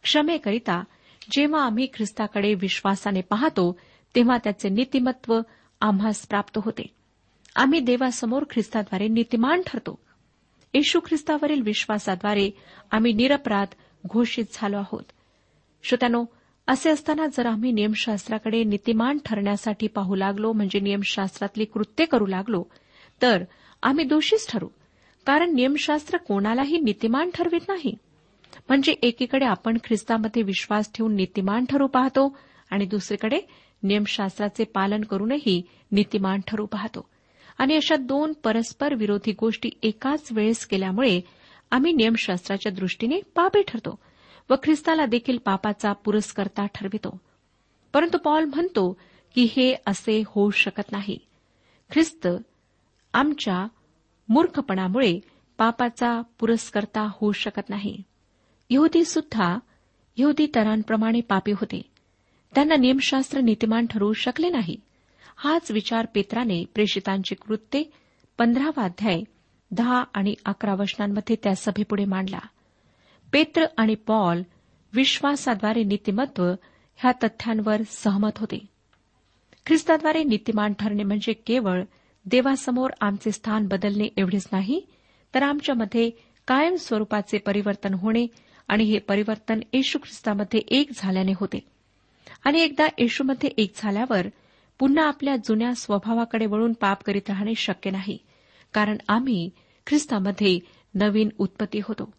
क्षमेकरिता 0.02 0.82
जेव्हा 1.30 1.62
आम्ही 1.62 1.86
ख्रिस्ताकडे 1.94 2.54
विश्वासाने 2.54 3.20
पाहतो 3.20 3.78
तेव्हा 4.14 4.36
त्याचे 4.44 4.68
नीतिमत्व 4.68 5.40
आम्हास 5.80 6.26
प्राप्त 6.26 6.58
होते. 6.64 6.86
आम्ही 7.56 7.80
देवासमोर 7.80 8.44
ख्रिस्ताद्वारे 8.50 9.08
नीतिमान 9.08 9.62
ठरतो. 9.66 9.98
येशू 10.74 11.00
ख्रिस्तावरील 11.00 11.60
विश्वासाद्वारे 11.60 12.50
आम्ही 12.90 13.12
निरपराध 13.12 13.66
घोषित 14.06 14.44
झालो 14.52 14.76
आहोत. 14.76 15.02
श्रोत्यानो 15.82 16.24
असे 16.66 16.90
असताना 16.90 17.26
जर 17.26 17.46
आम्ही 17.46 17.72
नियमशास्त्राकडे 17.72 18.64
नीतिमान 18.64 19.18
ठरण्यासाठी 19.24 19.86
पाहू 19.86 20.14
लागलो 20.14 20.52
म्हणजे 20.52 20.80
नियमशास्त्रातली 20.80 21.64
कृत्ये 21.64 22.06
करू 22.06 22.26
लागलो 22.26 22.64
तर 23.22 23.44
आम्ही 23.82 24.04
दोषीच 24.04 24.50
ठरू. 24.50 24.68
कारण 25.26 25.54
नियमशास्त्र 25.54 26.18
कोणालाही 26.18 26.78
नीतिमान 26.78 27.30
ठरवित 27.34 27.60
नाही. 27.68 27.94
म्हणजे 28.68 28.92
एकीकडे 28.92 29.44
आपण 29.44 29.78
ख्रिस्तामध्ये 29.84 30.42
विश्वास 30.42 30.90
ठेवून 30.94 31.14
नीतिमान 31.14 31.64
ठरू 31.64 31.86
पाहतो 31.86 32.36
आणि 32.70 32.86
दुसरीकडे 32.86 33.40
नियमशास्त्राचे 33.82 34.64
पालन 34.64 35.00
करूनही 35.00 35.62
नीतिमान 35.92 36.40
ठरू 36.46 36.66
पाहतो. 36.66 37.08
आणि 37.58 37.74
अशा 37.76 37.96
दोन 37.96 38.32
परस्पर 38.32 38.94
विरोधी 38.94 39.32
गोष्टी 39.32 39.70
एकाच 39.82 40.28
वेळेस 40.32 40.66
केल्यामुळे 40.66 41.20
आम्ही 41.70 41.92
नियमशास्त्राच्या 41.92 42.72
दृष्टीने 42.72 43.20
पापी 43.34 43.62
ठरतो 43.68 43.98
व 44.50 44.54
ख्रिस्ताला 44.62 45.06
देखील 45.06 45.38
पापाचा 45.38 45.92
पुरस्कर्ता 45.92 46.66
ठरवितो. 46.66 47.20
परंतु 47.92 48.18
पॉल 48.18 48.44
म्हणतो 48.44 48.92
की 49.34 49.48
हे 49.56 49.74
असे 49.86 50.22
होऊ 50.26 50.50
शकत 50.50 50.92
नाही. 50.92 51.18
ख्रिस्त 51.90 52.28
आमच्या 53.12 53.66
मूर्खपणामुळे 54.28 55.20
पापाचा 55.58 56.22
पुरस्कर्ता 56.38 57.08
होऊ 57.12 57.32
शकत 57.32 57.70
नाही. 57.70 58.02
यहुदी 58.70 59.04
सुद्धा 59.04 59.58
यहुदी 60.16 60.46
तरांप्रमाणे 60.54 61.20
पापी 61.20 61.52
होते. 61.52 61.82
त्यांना 62.54 62.76
नियमशास्त्र 62.76 63.40
नीतिमान 63.40 63.86
ठरवू 63.86 64.12
शकले 64.12 64.48
नाही. 64.48 64.76
हाच 65.36 65.70
विचार 65.70 66.06
पेत्राने 66.14 66.64
प्रेषितांची 66.74 67.34
कृत्ये 67.34 67.84
पंधरावा 68.38 68.84
अध्याय 68.84 69.22
दहा 69.70 70.04
आणि 70.14 70.34
अकरा 70.44 70.74
वचनांमध्ये 70.74 71.36
त्या 71.42 71.54
सभेपुढे 71.54 72.04
मांडला. 72.04 72.38
पेत्र 73.32 73.64
आणि 73.76 73.94
पॉल 73.94 74.42
विश्वासाद्वारे 74.92 75.82
नीतिमत्व 75.82 76.44
ह्या 76.96 77.12
तथ्यांवर 77.12 77.82
सहमत 77.82 78.38
होते. 78.38 78.66
ख्रिस्ताद्वारे 79.66 80.24
नीतिमान 80.24 80.72
ठरणे 80.72 81.02
म्हणजे 81.02 81.32
केवळ 81.32 81.82
देवासमोर 82.26 82.90
आमचे 83.00 83.32
स्थान 83.32 83.66
बदलणे 83.66 84.08
एवढेच 84.16 84.48
नाही 84.52 84.86
तर 85.34 85.42
आमच्यामध्ये 85.42 86.10
कायम 86.48 86.74
स्वरूपाचे 86.74 87.38
परिवर्तन 87.38 87.94
होणे 87.94 88.26
आणि 88.68 88.84
हे 88.84 88.98
परिवर्तन 88.98 89.60
येशू 89.72 89.98
ख्रिस्तामध्ये 89.98 90.60
एक 90.68 90.90
झाल्याने 90.96 91.32
होते. 91.36 91.58
आणि 92.44 92.60
एकदा 92.60 92.86
येशूमध्ये 92.98 93.50
एक 93.56 93.72
झाल्यावर 93.76 94.26
पुन्हा 94.78 95.08
आपल्या 95.08 95.36
जुन्या 95.36 95.74
स्वभावाकडे 95.74 96.46
वळून 96.46 96.72
पाप 96.72 97.02
करीत 97.02 97.22
राहणे 97.28 97.54
शक्य 97.54 97.90
नाही 97.90 98.18
कारण 98.74 98.96
आम्ही 99.08 99.50
ख्रिस्तामध्ये 99.86 100.58
नवीन 100.94 101.28
उत्पत्ती 101.38 101.80
होतो. 101.84 102.12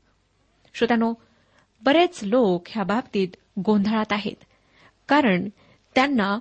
श्रोत्यानो 0.74 1.14
बरेच 1.84 2.20
लोक 2.24 2.64
ह्या 2.68 2.84
बाबतीत 2.84 3.28
गोंधळात 3.60 4.06
आहेत 4.12 4.44
कारण 5.08 5.50
त्यांना 5.96 6.40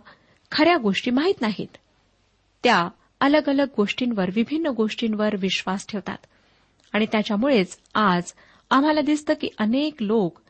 खऱ्या 0.52 0.76
गोष्टी 0.76 1.10
माहीत 1.10 1.40
नाहीत. 1.40 1.76
त्या 2.62 2.88
अलग 3.20 3.48
अलग 3.48 3.66
गोष्टींवर 3.76 4.30
विभिन्न 4.34 4.66
गोष्टींवर 4.66 5.36
विश्वास 5.36 5.86
ठेवतात. 5.86 6.16
आणि 6.92 7.06
त्याच्यामुळेच 7.12 7.78
आज 7.94 8.32
आम्हाला 8.70 9.00
दिसतं 9.00 9.35
की 9.40 9.48
अनेक 9.59 10.03
लोक 10.03 10.40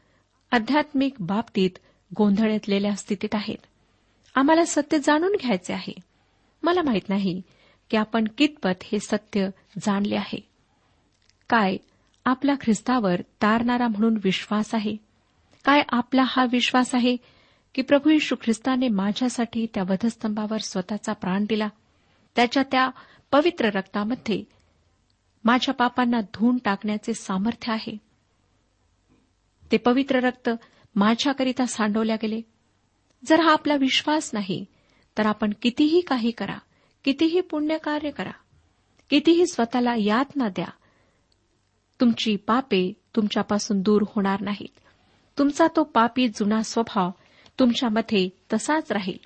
आध्यात्मिक 0.53 1.15
बाबतीत 1.21 1.71
गोंधळलेल्या 2.17 2.95
स्थितीत 2.95 3.35
आहेत. 3.35 3.67
आम्हाला 4.35 4.65
सत्य 4.65 4.99
जाणून 4.99 5.37
घ्यायचे 5.41 5.73
आहे. 5.73 5.93
मला 6.63 6.83
माहीत 6.83 7.09
नाही 7.09 7.43
की 7.91 7.97
आपण 7.97 8.25
कितपत 8.39 8.83
हे 8.83 8.99
सत्य 9.01 9.49
जाणले 9.79 10.17
आहे. 10.17 10.49
काय 11.49 11.77
आपला 12.25 12.55
ख्रिस्तावर 12.55 13.21
तारणारा 13.21 13.89
म्हणून 13.89 14.19
विश्वास 14.25 14.75
आहे? 14.75 14.97
काय 15.65 15.83
आपला 15.89 16.23
हा 16.27 16.47
विश्वास 16.53 16.95
आहे 16.95 17.17
की 17.75 17.83
प्रभू 17.83 18.11
यशू 18.11 18.37
ख्रिस्ताने 18.43 18.89
माझ्यासाठी 18.89 19.67
त्या 19.75 19.83
वधस्तंभावर 19.83 20.59
स्वतःचा 20.59 21.13
प्राण 21.13 21.45
दिला? 21.49 21.69
त्याच्या 22.37 22.63
त्या 22.63 22.91
पवित्र 23.33 23.69
रक्तामध्ये 23.69 24.54
माझ्या 25.45 25.75
पापांना 25.75 26.21
धुवून 26.21 26.59
टाकण्याचे 26.59 27.15
सामर्थ्य 27.15 27.73
आहे. 27.73 27.97
ते 29.73 29.77
पवित्र 29.77 30.19
रक्त 30.19 30.51
माझ्याकरिता 30.95 31.67
सांडवल्या 31.67 32.17
गेले. 32.23 32.41
जर 33.27 33.41
हा 33.41 33.53
आपला 33.53 33.77
विश्वास 33.77 34.31
नाही 34.33 34.65
तर 35.19 35.27
आपण 35.27 35.53
कितीही 35.63 36.01
काही 36.01 36.31
करा 36.31 36.59
कितीही 37.05 37.41
पुण्यकार्य 37.41 38.11
करा 38.11 38.31
कितीही 39.11 39.47
स्वतःला 39.47 39.95
यातना 39.99 40.49
द्या 40.49 40.67
तुमची 42.01 42.37
पापे 42.37 42.93
तुमच्यापासून 43.17 43.83
दूर 43.83 44.03
होणार 44.09 44.41
नाहीत. 44.41 44.79
तुमचा 45.39 45.67
तो 45.77 45.85
पापी 45.85 46.29
जुना 46.29 46.63
स्वभाव 46.63 47.11
तुमच्यामध्ये 47.59 48.29
तसाच 48.53 48.93
राहील. 48.93 49.19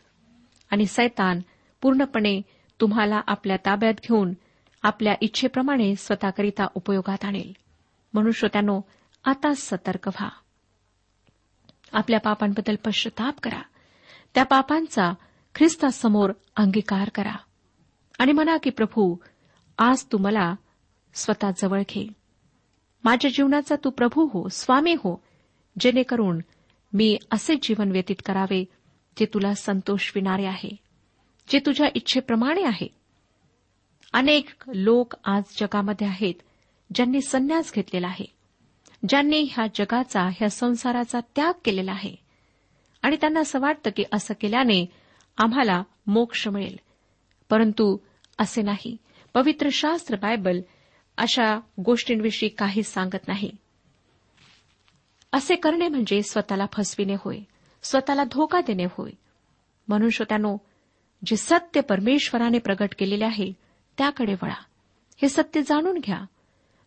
आणि 0.71 0.87
सैतान 0.87 1.41
पूर्णपणे 1.83 2.41
तुम्हाला 2.81 3.21
आपल्या 3.27 3.57
ताब्यात 3.57 3.95
घेऊन 3.95 4.33
आपल्या 4.83 5.15
इच्छेप्रमाणे 5.21 5.97
स्वतःकरिता 5.97 6.67
उपयोगात 6.75 7.25
आणेल. 7.25 7.53
म्हणून 8.13 8.33
श्रोत्यानो 8.33 8.81
आता 9.25 9.55
सतर्क 9.57 10.09
व्हा. 10.09 10.29
आपल्या 11.93 12.21
पापांबद्दल 12.21 12.77
पश्चाताप 12.77 13.41
करा. 13.43 13.63
त्या 14.35 14.45
पापांचा 14.45 15.13
ख्रिस्तासमोर 15.55 16.33
अंगीकार 16.57 17.09
करा. 17.09 17.35
आणि 18.19 18.33
म्हणा 18.33 18.57
की 18.57 18.71
प्रभू 18.71 19.17
आज 19.79 20.05
तू 20.05 20.19
मला 20.19 20.55
स्वतः 21.15 21.51
जवळ 21.63 21.81
घे. 21.81 22.09
माझ्या 23.05 23.31
जीवनाचा 23.31 23.75
तू 23.85 23.91
प्रभू 23.91 24.25
हो 24.27 24.49
स्वामी 24.49 24.95
हो. 24.95 25.23
जेणेकरून 25.81 26.39
मी 26.93 27.19
असे 27.31 27.55
जीवन 27.63 27.91
व्यतीत 27.91 28.17
करावे 28.27 28.65
जे 29.17 29.27
तुला 29.27 29.55
संतोष 29.55 30.13
विणारे 30.15 30.47
आहे 30.47 30.77
जे 31.49 31.59
तुझ्या 31.59 31.87
इच्छेप्रमाणे 31.95 32.63
आहे. 32.63 32.98
अनेक 34.13 34.49
लोक 34.67 35.15
आज 35.25 35.43
जगामध्ये 35.61 36.07
आहेत 36.07 36.35
ज्यांनी 36.95 37.21
संन्यास 37.21 37.73
घेतलेला 37.75 38.07
आहे 38.07 38.39
ज्यांनी 39.09 39.49
ह्या 39.51 39.67
जगाचा 39.75 40.23
ह्या 40.23 40.51
संसाराचा 40.51 41.21
त्याग 41.37 41.53
केलेला 41.65 41.93
आहे. 41.93 42.15
आणि 43.03 43.17
त्यांना 43.17 43.41
असं 43.41 43.61
वाटतं 43.61 43.91
की 43.97 44.05
असं 44.13 44.35
केल्याने 44.41 44.87
आम्हाला 45.37 45.83
मोक्ष 46.07 46.49
मिळेल. 46.49 46.77
परंतु 47.51 47.97
असे 48.39 48.63
नाही. 48.63 48.97
पवित्र 49.35 49.69
शास्त्र 49.73 50.17
बायबल 50.17 50.61
अशा 51.17 51.61
गोष्टींविषयी 51.85 52.49
काही 52.49 52.83
सांगत 52.83 53.29
नाही. 53.29 53.51
असे 55.33 55.55
करणे 55.55 55.89
म्हणजे 55.89 56.23
स्वतःला 56.23 56.67
फसविणे 56.73 57.15
होय 57.15 57.39
स्वतःला 57.83 58.25
धोका 58.25 58.61
देणे 58.61 58.85
होय. 58.85 59.11
म्हणून 59.89 60.11
श्रोत्यानो 60.11 60.57
जे 61.27 61.37
सत्य 61.37 61.81
परमेश्वराने 61.81 62.59
प्रगट 62.59 62.95
केलेले 62.99 63.25
आहे 63.25 63.68
त्याकडे 63.99 64.35
वळा. 64.35 64.63
हे 65.23 65.29
सत्य 65.29 65.63
जाणून 65.63 65.99
घ्या. 65.99 66.25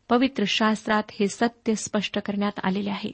पवित्र 0.10 0.43
शास्त्रात 0.47 1.04
हे 1.19 1.28
सत्य 1.28 1.76
स्पष्ट 1.76 2.19
करण्यात 2.19 2.60
आलेले 2.63 2.89
आहे. 2.89 3.12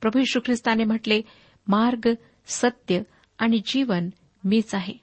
प्रभू 0.00 0.18
यशू 0.18 0.40
ख्रिस्ताने 0.44 0.84
म्हटले 0.84 1.22
मार्ग 1.68 2.08
सत्य 2.46 3.00
आणि 3.38 3.60
जीवन 3.66 4.08
मीच 4.44 4.74
आहे. 4.74 4.94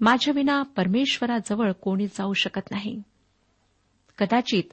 माझ्याविना 0.00 0.62
परमेश्वराजवळ 0.62 1.72
कोणी 1.72 2.06
जाऊ 2.06 2.32
शकत 2.32 2.70
नाही. 2.70 3.02
कदाचित 4.18 4.64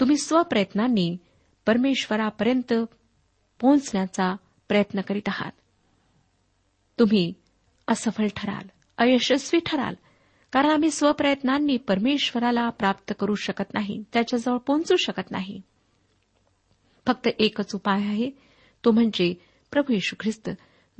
तुम्ही 0.00 0.16
स्वप्रयत्नांनी 0.16 1.16
परमेश्वरापर्यंत 1.66 2.72
पोहोचण्याचा 3.60 4.36
प्रयत्न 4.68 5.00
करीत 5.00 5.28
आहात. 5.28 5.52
तुम्ही 6.98 7.32
असफल 7.88 8.26
ठराल 8.36 8.68
अयशस्वी 8.98 9.60
ठराल 9.66 9.94
कारण 10.52 10.70
आम्ही 10.70 10.90
स्वप्रयत्नांनी 10.90 11.76
परमेश्वराला 11.76 12.70
प्राप्त 12.70 13.12
करू 13.20 13.34
शकत 13.34 13.74
नाही 13.74 14.04
त्याच्याजवळ 14.12 14.58
पोहोचू 14.58 14.96
शकत 14.96 15.30
नाही. 15.30 15.60
फक्त 17.06 17.28
एकच 17.38 17.74
उपाय 17.74 18.02
आहे 18.02 18.30
तो 18.84 18.90
म्हणजे 18.90 19.34
प्रभू 19.70 19.92
येशू 19.92 20.16
ख्रिस्त 20.20 20.50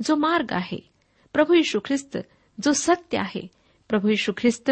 जो 0.03 0.15
मार्ग 0.15 0.45
आहे. 0.51 0.89
प्रभू 1.33 1.53
येशू 1.53 1.79
ख्रिस्त 1.85 2.17
जो 2.63 2.73
सत्य 2.73 3.17
आहे. 3.17 3.47
प्रभू 3.89 4.07
येशू 4.07 4.31
ख्रिस्त 4.37 4.71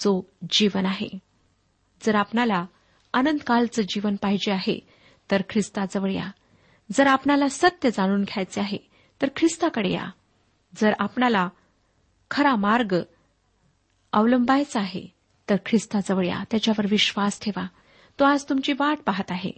जो 0.00 0.30
जीवन 0.50 0.86
आहे. 0.86 1.18
जर 2.02 2.14
आपणाला 2.14 2.66
अनंतकालचं 3.12 3.82
जीवन 3.82 4.16
पाहिजे 4.16 4.52
आहे 4.52 4.80
तर 5.30 5.42
ख्रिस्ताजवळ 5.50 6.10
या. 6.10 6.30
जर 6.92 7.06
आपणाला 7.06 7.48
सत्य 7.48 7.90
जाणून 7.90 8.22
घ्यायचे 8.22 8.60
आहे 8.60 8.78
तर 9.22 9.28
ख्रिस्ताकडे 9.36 9.92
या. 9.92 10.10
जर 10.76 10.92
आपणाला 10.98 11.48
खरा 12.30 12.56
मार्ग 12.56 12.96
अवलंबायचा 14.12 14.80
आहे. 14.80 15.06
तर 15.50 15.56
ख्रिस्ताजवळ 15.66 16.26
या 16.26 16.44
त्याच्यावर 16.50 16.86
विश्वास 16.90 17.40
ठेवा. 17.40 17.66
तो 18.20 18.24
आज 18.24 18.44
तुमची 18.48 18.72
वाट 18.72 18.98
पाहत 19.06 19.30
आहे. 19.30 19.50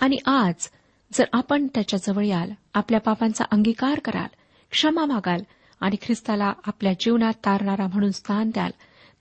आणि 0.00 0.16
आज 0.26 0.70
जर 1.12 1.24
आपण 1.32 1.66
त्याच्याजवळ 1.66 2.24
याल 2.24 2.50
आपल्या 2.74 3.00
पापांचा 3.00 3.44
अंगीकार 3.50 3.98
कराल 3.98 4.34
क्षमा 4.70 5.04
मागाल 5.04 5.42
आणि 5.80 5.96
ख्रिस्ताला 6.02 6.52
आपल्या 6.64 6.92
जीवनात 7.00 7.32
तारणारा 7.32 7.86
म्हणून 7.86 8.10
स्थान 8.10 8.50
द्याल 8.50 8.70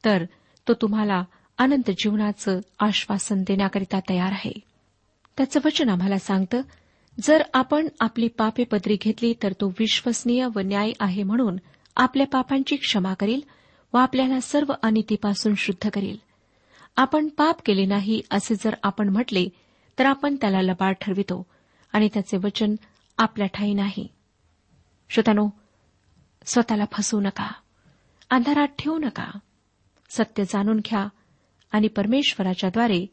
तर 0.06 0.26
तो 0.68 0.74
तुम्हाला 0.74 1.24
अनंत 1.58 1.92
जीवनाचं 1.98 2.60
आश्वासन 2.80 3.44
देण्याकरिता 3.44 4.00
तयार 4.00 4.32
आहे. 4.32 4.60
त्याचं 5.38 5.60
वचन 5.66 5.90
आम्हाला 5.90 6.20
सांगतं 6.20 6.62
जर 7.24 7.44
आपण 7.54 7.88
आपली 8.00 8.28
पापे 8.28 8.64
पदरी 8.64 8.98
घेतली 9.02 9.34
तर 9.44 9.52
तो 9.52 9.74
विश्वसनीय 9.80 10.48
व 10.56 10.60
न्याय 10.60 10.92
आहे 11.00 11.24
म्हणून 11.24 11.56
आपल्या 11.96 12.28
पापांची 12.28 12.76
क्षमा 12.76 13.14
करील 13.14 13.42
व 13.96 13.98
आपल्याला 13.98 14.40
सर्व 14.40 14.74
अनितीपासून 14.84 15.54
शुद्ध 15.58 15.90
करेल. 15.90 16.18
आपण 16.96 17.28
पाप 17.28 17.56
केले 17.66 17.86
नाही 17.86 18.22
असे 18.32 18.56
जर 18.56 18.76
आपण 18.84 19.10
म्हटले 19.10 19.48
तर 20.00 20.06
आपण 20.06 20.36
त्याला 20.36 20.62
लबाड 20.62 20.94
ठरवितो 21.02 21.46
आणि 21.94 22.10
त्याचे 22.14 22.38
वचन 22.38 22.76
आपल्या 23.18 23.48
ठाई 23.48 23.74
नाही. 23.74 24.08
श्रोतानो 25.10 25.50
स्वतःला 26.46 26.86
फसवू 26.92 27.22
नका. 27.22 27.52
अंधारात 28.30 28.68
ठेवू 28.68 28.98
नका. 28.98 29.40
सत्य 30.10 30.44
जाणून 30.44 30.78
घ्या 30.78 31.08
आणि 31.72 31.88
परमेश्वराच्याद्वारे 31.88 33.06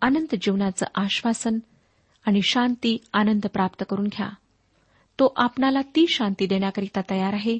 अनंत 0.00 0.34
जीवनाचं 0.42 0.86
आश्वासन 0.94 1.58
आणि 2.26 2.40
शांती 2.42 2.98
आनंद 3.12 3.46
प्राप्त 3.46 3.84
करून 3.88 4.06
घ्या. 4.06 4.28
तो 5.18 5.32
आपणाला 5.36 5.82
ती 5.82 6.06
शांती 6.08 6.46
देण्याकरिता 6.46 7.00
तयार 7.10 7.32
आहे 7.32 7.58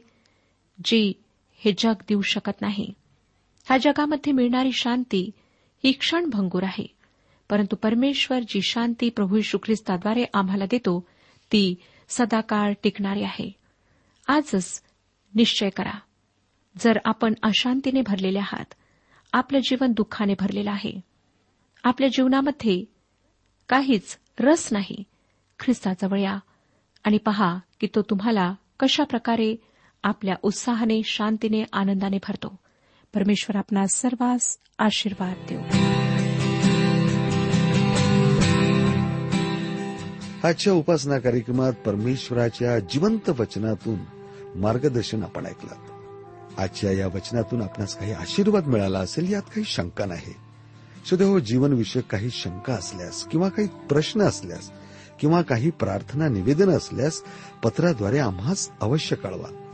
जी 0.85 1.13
हे 1.65 1.73
जग 1.79 1.93
देऊ 2.09 2.23
शकत 2.23 2.61
नाही. 2.61 2.93
ह्या 3.65 3.77
जगामध्ये 3.77 4.33
मिळणारी 4.33 4.73
शांती 4.73 5.31
ही 5.85 5.93
क्षणभंगूर 5.93 6.63
आहे. 6.63 6.87
परंतु 7.51 7.77
परमेश्वर 7.77 8.41
जी 8.41 8.63
शांती 8.63 9.11
प्रभू 9.11 9.37
यशू 9.37 9.59
ख्रिस्ताद्वारे 9.63 10.25
आम्हाला 10.35 10.65
देतो 10.71 11.09
ती 11.53 11.75
सदाकाळ 12.09 12.73
टिकणारी 12.83 13.23
आहे. 13.23 13.53
आजच 14.29 14.83
निश्चय 15.35 15.69
करा. 15.69 15.99
जर 16.79 16.99
आपण 17.05 17.35
अशांतीने 17.43 18.01
भरलेले 18.01 18.39
आहात 18.39 18.75
आपलं 19.33 19.59
जीवन 19.59 19.93
दुःखाने 19.93 20.35
भरलेलं 20.41 20.71
आहे. 20.71 21.01
आपल्या 21.85 22.09
जीवनामध्ये 22.09 22.85
काहीच 23.69 24.19
रस 24.41 24.73
नाही. 24.73 25.05
ख्रिस्ताजवळ 25.61 26.19
या 26.19 26.39
आणि 27.05 27.19
पहा 27.19 27.59
की 27.81 27.87
तो 27.87 28.03
तुम्हाला 28.03 28.55
कशा 28.81 29.05
प्रकारे 29.05 29.57
आपल्या 30.03 30.35
उत्साहाने 30.43 31.01
शांतीने 31.05 31.65
आनंदाने 31.73 32.17
भरतो. 32.17 32.59
परमेश्वर 33.15 33.57
आपला 33.57 33.87
सर्वांस 33.87 34.59
आशीर्वाद 34.79 35.35
देऊ. 35.49 35.61
आजच्या 40.49 40.73
उपासना 40.73 41.19
कार्यक्रमात 41.19 41.73
परमेश्वराच्या 41.73 42.79
जिवंत 42.79 43.31
वचनातून 43.31 43.99
मार्गदर्शन 44.55 45.23
आपण 45.23 45.47
ऐकलं. 45.47 45.75
आजच्या 46.59 46.93
या 46.93 47.07
वचनातून 47.07 47.63
आपणास 47.63 47.97
काही 47.97 48.13
आशीर्वाद 48.13 48.67
मिळाला 48.67 48.99
असेल 48.99 49.33
यात 49.33 49.43
काही 49.43 49.65
शंका 49.65 50.07
नाही. 50.07 50.35
सुदैव 51.11 51.29
हो, 51.29 51.39
जीवनविषयक 51.39 52.05
काही 52.05 52.31
शंका 52.31 52.73
असल्यास 52.73 53.25
किंवा 53.25 53.49
काही 53.49 53.69
प्रश्न 53.69 54.21
असल्यास 54.21 54.71
किंवा 55.21 55.43
काही 55.43 55.71
प्रार्थना 55.71 56.29
निवेदन 56.29 56.71
असल्यास 56.71 57.23
पत्राद्वारे 57.63 58.19
आम्हास 58.19 58.71
अवश्य 58.81 59.17
कळवा. 59.17 59.62